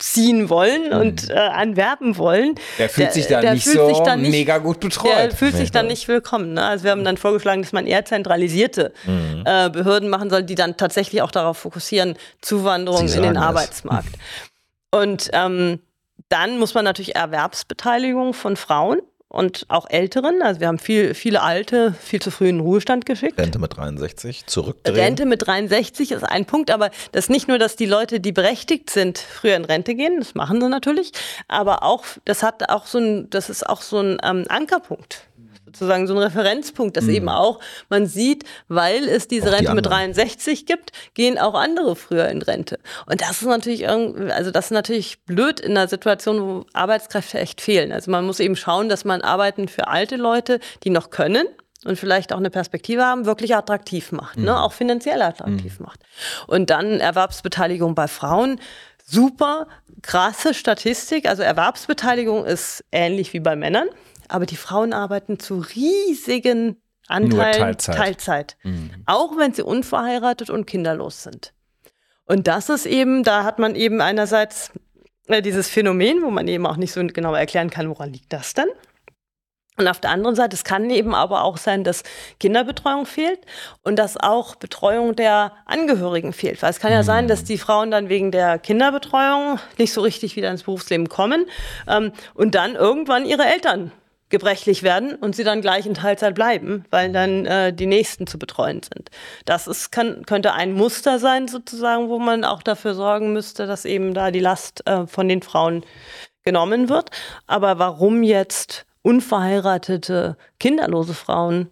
[0.00, 1.00] ziehen wollen mhm.
[1.00, 2.54] und äh, anwerben wollen.
[2.78, 5.12] Der fühlt der, sich da nicht so nicht, mega gut betreut.
[5.14, 6.54] Der fühlt sich dann nicht willkommen.
[6.54, 6.64] Ne?
[6.64, 9.44] Also wir haben dann vorgeschlagen, dass man eher zentralisierte mhm.
[9.44, 14.14] äh, Behörden machen soll, die dann tatsächlich auch darauf fokussieren, Zuwanderung in den Arbeitsmarkt.
[14.90, 15.80] Und ähm,
[16.28, 19.00] dann muss man natürlich Erwerbsbeteiligung von Frauen
[19.30, 20.42] und auch Älteren.
[20.42, 23.38] Also wir haben viel, viele Alte viel zu früh in den Ruhestand geschickt.
[23.38, 24.96] Rente mit 63, zurückdrehen.
[24.96, 28.32] Rente mit 63 ist ein Punkt, aber das ist nicht nur, dass die Leute, die
[28.32, 31.12] berechtigt sind, früher in Rente gehen, das machen sie natürlich,
[31.46, 35.22] aber auch, das hat auch so ein, das ist auch so ein ähm, Ankerpunkt
[35.76, 37.10] sozusagen so ein Referenzpunkt, dass mhm.
[37.10, 41.54] eben auch man sieht, weil es diese auch Rente die mit 63 gibt, gehen auch
[41.54, 42.78] andere früher in Rente.
[43.06, 47.38] Und das ist natürlich irgendwie, also das ist natürlich blöd in einer Situation, wo Arbeitskräfte
[47.38, 47.92] echt fehlen.
[47.92, 51.46] Also man muss eben schauen, dass man Arbeiten für alte Leute, die noch können,
[51.86, 54.42] und vielleicht auch eine Perspektive haben, wirklich attraktiv macht, ne?
[54.42, 54.46] mhm.
[54.48, 54.62] ne?
[54.62, 55.86] auch finanziell attraktiv mhm.
[55.86, 56.00] macht.
[56.46, 58.60] Und dann Erwerbsbeteiligung bei Frauen,
[59.06, 59.66] super
[60.02, 61.26] krasse Statistik.
[61.26, 63.88] Also Erwerbsbeteiligung ist ähnlich wie bei Männern
[64.32, 67.96] aber die Frauen arbeiten zu riesigen Anteilen Teilzeit.
[67.96, 68.56] Teilzeit.
[68.62, 68.90] Mhm.
[69.06, 71.52] Auch wenn sie unverheiratet und kinderlos sind.
[72.24, 74.70] Und das ist eben, da hat man eben einerseits
[75.26, 78.54] äh, dieses Phänomen, wo man eben auch nicht so genau erklären kann, woran liegt das
[78.54, 78.68] denn?
[79.76, 82.02] Und auf der anderen Seite, es kann eben aber auch sein, dass
[82.38, 83.40] Kinderbetreuung fehlt
[83.82, 86.62] und dass auch Betreuung der Angehörigen fehlt.
[86.62, 87.46] Weil es kann ja sein, dass mhm.
[87.46, 91.46] die Frauen dann wegen der Kinderbetreuung nicht so richtig wieder ins Berufsleben kommen
[91.88, 93.90] ähm, und dann irgendwann ihre Eltern
[94.30, 98.38] gebrechlich werden und sie dann gleich in Teilzeit bleiben, weil dann äh, die nächsten zu
[98.38, 99.10] betreuen sind.
[99.44, 103.84] Das ist, kann, könnte ein Muster sein, sozusagen, wo man auch dafür sorgen müsste, dass
[103.84, 105.84] eben da die Last äh, von den Frauen
[106.44, 107.10] genommen wird.
[107.46, 111.70] Aber warum jetzt unverheiratete, kinderlose Frauen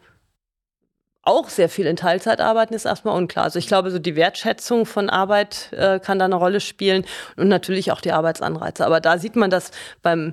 [1.29, 3.45] auch sehr viel in Teilzeit arbeiten, ist erstmal unklar.
[3.45, 7.05] Also ich glaube, so die Wertschätzung von Arbeit äh, kann da eine Rolle spielen
[7.37, 8.85] und natürlich auch die Arbeitsanreize.
[8.87, 10.33] Aber da sieht man das beim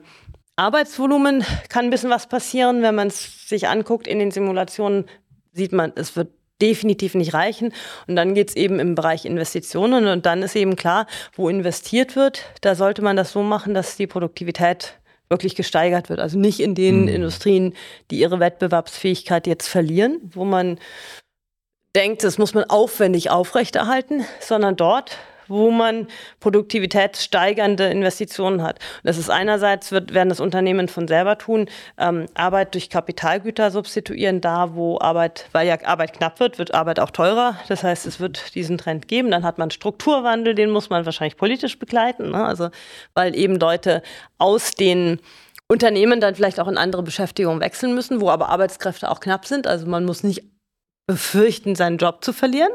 [0.56, 2.82] Arbeitsvolumen kann ein bisschen was passieren.
[2.82, 5.06] Wenn man es sich anguckt in den Simulationen,
[5.52, 6.30] sieht man, es wird
[6.62, 7.74] definitiv nicht reichen.
[8.08, 12.16] Und dann geht es eben im Bereich Investitionen und dann ist eben klar, wo investiert
[12.16, 15.00] wird, da sollte man das so machen, dass die Produktivität
[15.30, 16.20] wirklich gesteigert wird.
[16.20, 17.08] Also nicht in den mhm.
[17.08, 17.74] Industrien,
[18.12, 20.80] die ihre Wettbewerbsfähigkeit jetzt verlieren, wo man
[21.96, 25.18] denkt, das muss man aufwendig aufrechterhalten, sondern dort,
[25.48, 26.08] wo man
[26.40, 28.80] produktivitätssteigernde Investitionen hat.
[29.04, 31.68] Das ist einerseits, wird, werden das Unternehmen von selber tun,
[31.98, 37.00] ähm, Arbeit durch Kapitalgüter substituieren, da wo Arbeit, weil ja Arbeit knapp wird, wird Arbeit
[37.00, 37.58] auch teurer.
[37.68, 39.32] Das heißt, es wird diesen Trend geben.
[39.32, 42.32] Dann hat man Strukturwandel, den muss man wahrscheinlich politisch begleiten.
[42.32, 42.46] Ne?
[42.46, 42.70] Also,
[43.14, 44.02] weil eben Leute
[44.38, 45.20] aus den
[45.68, 49.66] Unternehmen dann vielleicht auch in andere Beschäftigungen wechseln müssen, wo aber Arbeitskräfte auch knapp sind.
[49.68, 50.44] Also man muss nicht
[51.08, 52.72] befürchten, seinen Job zu verlieren.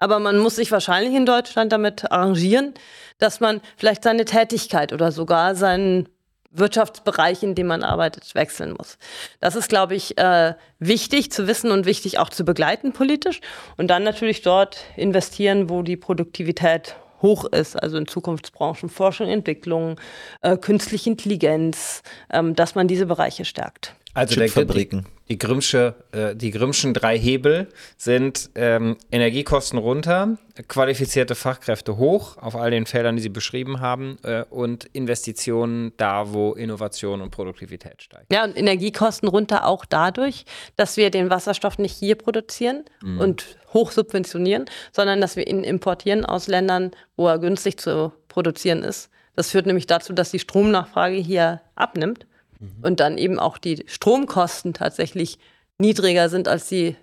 [0.00, 2.74] Aber man muss sich wahrscheinlich in Deutschland damit arrangieren,
[3.18, 6.08] dass man vielleicht seine Tätigkeit oder sogar seinen
[6.52, 8.98] Wirtschaftsbereich, in dem man arbeitet, wechseln muss.
[9.38, 13.40] Das ist, glaube ich, äh, wichtig zu wissen und wichtig auch zu begleiten politisch.
[13.76, 20.00] Und dann natürlich dort investieren, wo die Produktivität hoch ist, also in Zukunftsbranchen, Forschung, Entwicklung,
[20.40, 23.94] äh, künstliche Intelligenz, ähm, dass man diese Bereiche stärkt.
[24.12, 30.36] Also der, die, die, Grimmsche, äh, die Grimmschen drei Hebel sind ähm, Energiekosten runter,
[30.66, 36.32] qualifizierte Fachkräfte hoch auf all den Feldern, die Sie beschrieben haben äh, und Investitionen da,
[36.32, 38.26] wo Innovation und Produktivität steigen.
[38.32, 40.44] Ja, und Energiekosten runter auch dadurch,
[40.74, 43.20] dass wir den Wasserstoff nicht hier produzieren mhm.
[43.20, 48.82] und hoch subventionieren, sondern dass wir ihn importieren aus Ländern, wo er günstig zu produzieren
[48.82, 49.08] ist.
[49.36, 52.26] Das führt nämlich dazu, dass die Stromnachfrage hier abnimmt
[52.60, 52.76] Mhm.
[52.82, 55.38] Und dann eben auch die Stromkosten tatsächlich
[55.78, 56.96] niedriger sind, als sie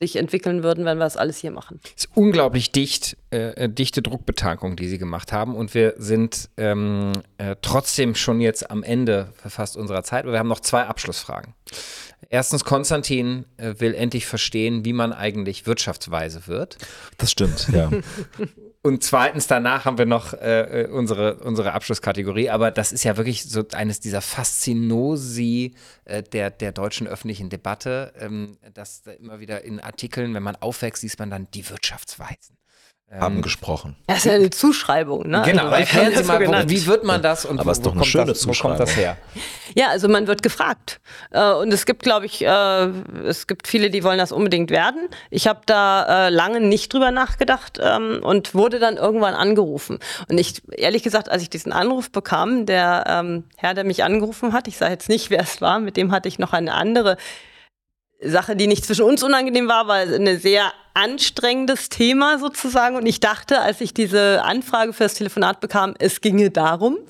[0.00, 1.78] sich entwickeln würden, wenn wir das alles hier machen.
[1.84, 5.54] Es ist unglaublich dicht, äh, dichte Druckbetankung, die Sie gemacht haben.
[5.54, 10.24] Und wir sind ähm, äh, trotzdem schon jetzt am Ende fast unserer Zeit.
[10.24, 11.52] Aber wir haben noch zwei Abschlussfragen.
[12.32, 16.78] Erstens, Konstantin äh, will endlich verstehen, wie man eigentlich wirtschaftsweise wird.
[17.18, 17.90] Das stimmt, ja.
[18.82, 23.18] Und zweitens, danach haben wir noch äh, äh, unsere, unsere Abschlusskategorie, aber das ist ja
[23.18, 25.74] wirklich so eines dieser Faszinosi
[26.06, 30.56] äh, der, der deutschen öffentlichen Debatte, ähm, dass da immer wieder in Artikeln, wenn man
[30.56, 32.59] aufwächst, sieht man dann die Wirtschaftsweisen
[33.18, 33.96] haben ähm, gesprochen.
[34.06, 35.42] Das ist ja eine Zuschreibung, ne?
[35.44, 37.94] Genau, also, erklären Sie mal, wo, wie wird man das und Aber wo, ist doch
[37.94, 39.16] eine schöne das, wo kommt das her?
[39.74, 41.00] Ja, also man wird gefragt.
[41.32, 42.84] Äh, und es gibt, glaube ich, äh,
[43.26, 45.08] es gibt viele, die wollen das unbedingt werden.
[45.30, 49.98] Ich habe da äh, lange nicht drüber nachgedacht ähm, und wurde dann irgendwann angerufen.
[50.28, 54.52] Und ich, ehrlich gesagt, als ich diesen Anruf bekam, der ähm, Herr, der mich angerufen
[54.52, 57.16] hat, ich sage jetzt nicht, wer es war, mit dem hatte ich noch eine andere
[58.22, 62.96] Sache, die nicht zwischen uns unangenehm war, war ein sehr anstrengendes Thema sozusagen.
[62.96, 66.98] Und ich dachte, als ich diese Anfrage für das Telefonat bekam, es ginge darum.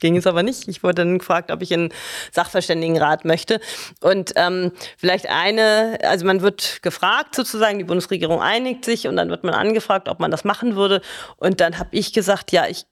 [0.00, 0.68] ging es aber nicht.
[0.68, 1.92] Ich wurde dann gefragt, ob ich einen
[2.32, 3.60] Sachverständigenrat möchte.
[4.00, 9.30] Und ähm, vielleicht eine, also man wird gefragt sozusagen, die Bundesregierung einigt sich und dann
[9.30, 11.00] wird man angefragt, ob man das machen würde.
[11.36, 12.84] Und dann habe ich gesagt, ja, ich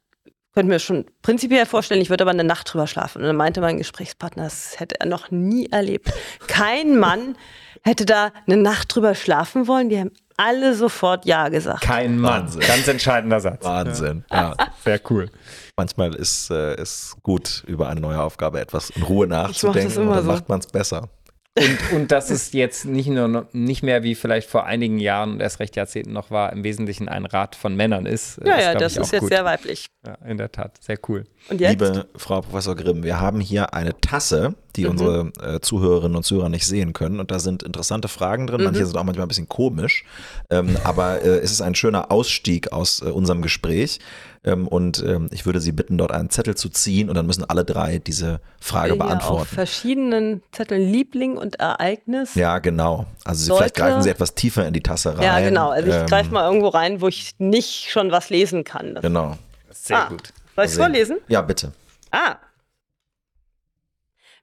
[0.55, 3.23] könnte mir schon prinzipiell vorstellen, ich würde aber eine Nacht drüber schlafen.
[3.23, 6.13] Und dann meinte mein Gesprächspartner, das hätte er noch nie erlebt.
[6.47, 7.37] Kein Mann
[7.83, 9.89] hätte da eine Nacht drüber schlafen wollen.
[9.89, 11.83] Die haben alle sofort Ja gesagt.
[11.83, 12.45] Kein Mann.
[12.45, 12.61] Wahnsinn.
[12.63, 13.65] Ganz entscheidender Satz.
[13.65, 14.25] Wahnsinn.
[14.31, 14.55] Ja.
[14.59, 14.67] ja.
[14.83, 15.31] Sehr cool.
[15.77, 20.25] Manchmal ist es äh, gut, über eine neue Aufgabe etwas in Ruhe nachzudenken und dann
[20.25, 20.33] so.
[20.33, 21.09] macht man es besser.
[21.57, 25.41] Und, und das ist jetzt nicht nur nicht mehr wie vielleicht vor einigen Jahren und
[25.41, 28.39] erst recht Jahrzehnten noch war, im Wesentlichen ein Rat von Männern ist.
[28.45, 29.29] Ja, das ja, das ist jetzt gut.
[29.29, 29.87] sehr weiblich.
[30.05, 31.25] Ja, in der Tat, sehr cool.
[31.49, 31.71] Und jetzt?
[31.71, 34.91] Liebe Frau Professor Grimm, wir haben hier eine Tasse, die mhm.
[34.91, 37.21] unsere äh, Zuhörerinnen und Zuhörer nicht sehen können.
[37.21, 38.59] Und da sind interessante Fragen drin.
[38.59, 38.65] Mhm.
[38.65, 40.05] Manche sind auch manchmal ein bisschen komisch.
[40.51, 44.01] Ähm, aber äh, es ist ein schöner Ausstieg aus äh, unserem Gespräch.
[44.45, 47.49] Ähm, und ähm, ich würde Sie bitten, dort einen Zettel zu ziehen und dann müssen
[47.49, 49.43] alle drei diese Frage beantworten.
[49.43, 52.35] Auf verschiedenen Zetteln Liebling und Ereignis.
[52.35, 53.07] Ja, genau.
[53.25, 55.25] Also Sie, vielleicht greifen Sie etwas tiefer in die Tasse rein.
[55.25, 55.71] Ja, genau.
[55.71, 58.95] Also ich ähm, greife mal irgendwo rein, wo ich nicht schon was lesen kann.
[58.95, 59.39] Das genau.
[59.71, 60.09] Sehr ah.
[60.09, 60.33] gut.
[60.55, 61.19] Soll ich es vorlesen?
[61.29, 61.73] Ja, bitte.
[62.11, 62.37] Ah.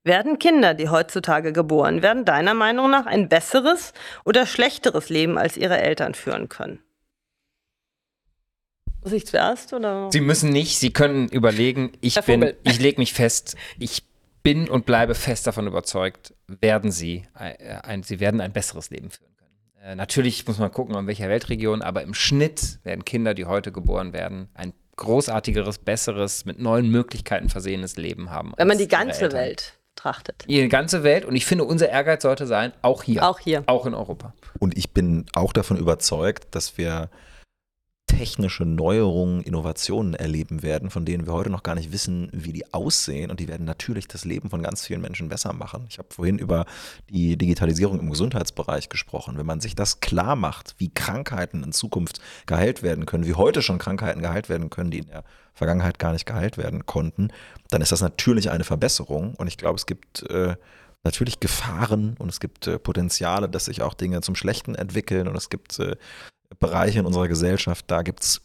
[0.04, 3.94] Werden Kinder, die heutzutage geboren werden, deiner Meinung nach ein besseres
[4.26, 6.80] oder schlechteres Leben als ihre Eltern führen können?
[9.04, 10.10] Muss ich zuerst oder?
[10.12, 14.04] Sie müssen nicht, Sie können überlegen, ich bin, ich lege mich fest, ich
[14.44, 19.10] bin und bleibe fest davon überzeugt, werden Sie ein, ein, Sie werden ein besseres Leben
[19.10, 19.92] führen können.
[19.92, 23.72] Äh, natürlich muss man gucken, in welcher Weltregion, aber im Schnitt werden Kinder, die heute
[23.72, 28.54] geboren werden, ein großartigeres, besseres, mit neuen Möglichkeiten versehenes Leben haben.
[28.58, 30.46] Wenn man die ganze Welt betrachtet.
[30.48, 33.28] Die ganze Welt und ich finde, unser Ehrgeiz sollte sein, auch hier.
[33.28, 33.64] Auch hier.
[33.66, 34.34] Auch in Europa.
[34.60, 37.10] Und ich bin auch davon überzeugt, dass wir
[38.22, 42.72] technische Neuerungen, Innovationen erleben werden, von denen wir heute noch gar nicht wissen, wie die
[42.72, 43.32] aussehen.
[43.32, 45.88] Und die werden natürlich das Leben von ganz vielen Menschen besser machen.
[45.90, 46.68] Ich habe vorhin über
[47.10, 49.40] die Digitalisierung im Gesundheitsbereich gesprochen.
[49.40, 53.64] Wenn man sich das klar macht, wie Krankheiten in Zukunft geheilt werden können, wie heute
[53.64, 55.24] schon Krankheiten geheilt werden können, die in der
[55.56, 57.30] Vergangenheit gar nicht geheilt werden konnten,
[57.72, 59.34] dann ist das natürlich eine Verbesserung.
[59.34, 60.58] Und ich glaube, es gibt äh,
[61.04, 65.36] natürlich Gefahren und es gibt äh, Potenziale, dass sich auch Dinge zum Schlechten entwickeln und
[65.36, 65.96] es gibt äh,
[66.60, 68.42] Bereiche in unserer Gesellschaft, da gibt es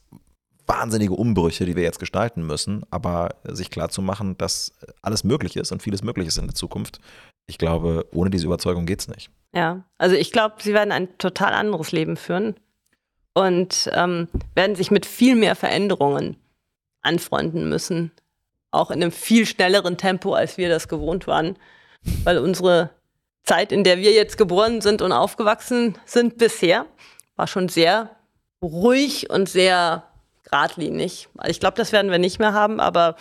[0.67, 5.57] wahnsinnige Umbrüche, die wir jetzt gestalten müssen, aber sich klar zu machen, dass alles möglich
[5.57, 6.99] ist und vieles möglich ist in der Zukunft.
[7.47, 9.31] Ich glaube, ohne diese Überzeugung geht es nicht.
[9.55, 12.57] Ja, also ich glaube, sie werden ein total anderes Leben führen
[13.35, 16.37] und ähm, werden sich mit viel mehr Veränderungen
[17.03, 18.11] anfreunden müssen.
[18.73, 21.57] Auch in einem viel schnelleren Tempo, als wir das gewohnt waren.
[22.25, 22.91] Weil unsere
[23.45, 26.87] Zeit, in der wir jetzt geboren sind und aufgewachsen sind bisher,
[27.37, 28.11] war schon sehr
[28.63, 30.05] ruhig und sehr
[30.45, 31.29] geradlinig.
[31.37, 33.17] Also ich glaube, das werden wir nicht mehr haben, aber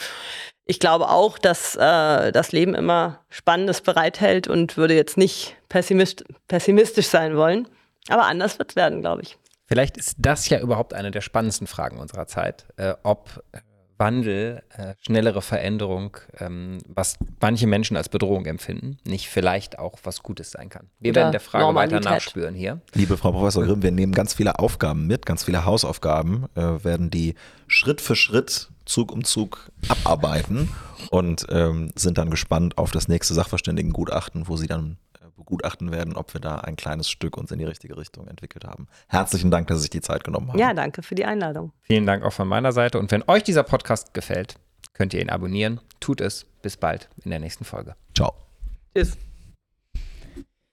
[0.66, 6.26] ich glaube auch, dass äh, das Leben immer Spannendes bereithält und würde jetzt nicht pessimist
[6.48, 7.68] pessimistisch sein wollen.
[8.08, 9.38] Aber anders wird es werden, glaube ich.
[9.68, 13.60] Vielleicht ist das ja überhaupt eine der spannendsten Fragen unserer Zeit, äh, ob äh,
[13.98, 20.22] Wandel, äh, schnellere Veränderung, ähm, was manche Menschen als Bedrohung empfinden, nicht vielleicht auch was
[20.22, 20.88] Gutes sein kann.
[21.00, 22.06] Wir Oder werden der Frage Normalität.
[22.06, 22.82] weiter nachspüren hier.
[22.94, 27.10] Liebe Frau Professor Grimm, wir nehmen ganz viele Aufgaben mit, ganz viele Hausaufgaben, äh, werden
[27.10, 27.36] die
[27.68, 30.70] Schritt für Schritt, Zug um Zug abarbeiten
[31.10, 34.98] und ähm, sind dann gespannt auf das nächste Sachverständigengutachten, wo Sie dann
[35.36, 38.88] begutachten werden, ob wir da ein kleines Stück uns in die richtige Richtung entwickelt haben.
[39.08, 40.60] Herzlichen Dank, dass Sie sich die Zeit genommen haben.
[40.60, 41.72] Ja, danke für die Einladung.
[41.82, 43.00] Vielen Dank auch von meiner Seite.
[43.00, 44.56] Und wenn euch dieser Podcast gefällt,
[44.94, 45.82] könnt ihr ihn abonnieren.
[46.00, 46.46] Tut es.
[46.62, 47.96] Bis bald in der nächsten Folge.
[48.16, 48.34] Ciao.
[48.96, 49.18] Tschüss.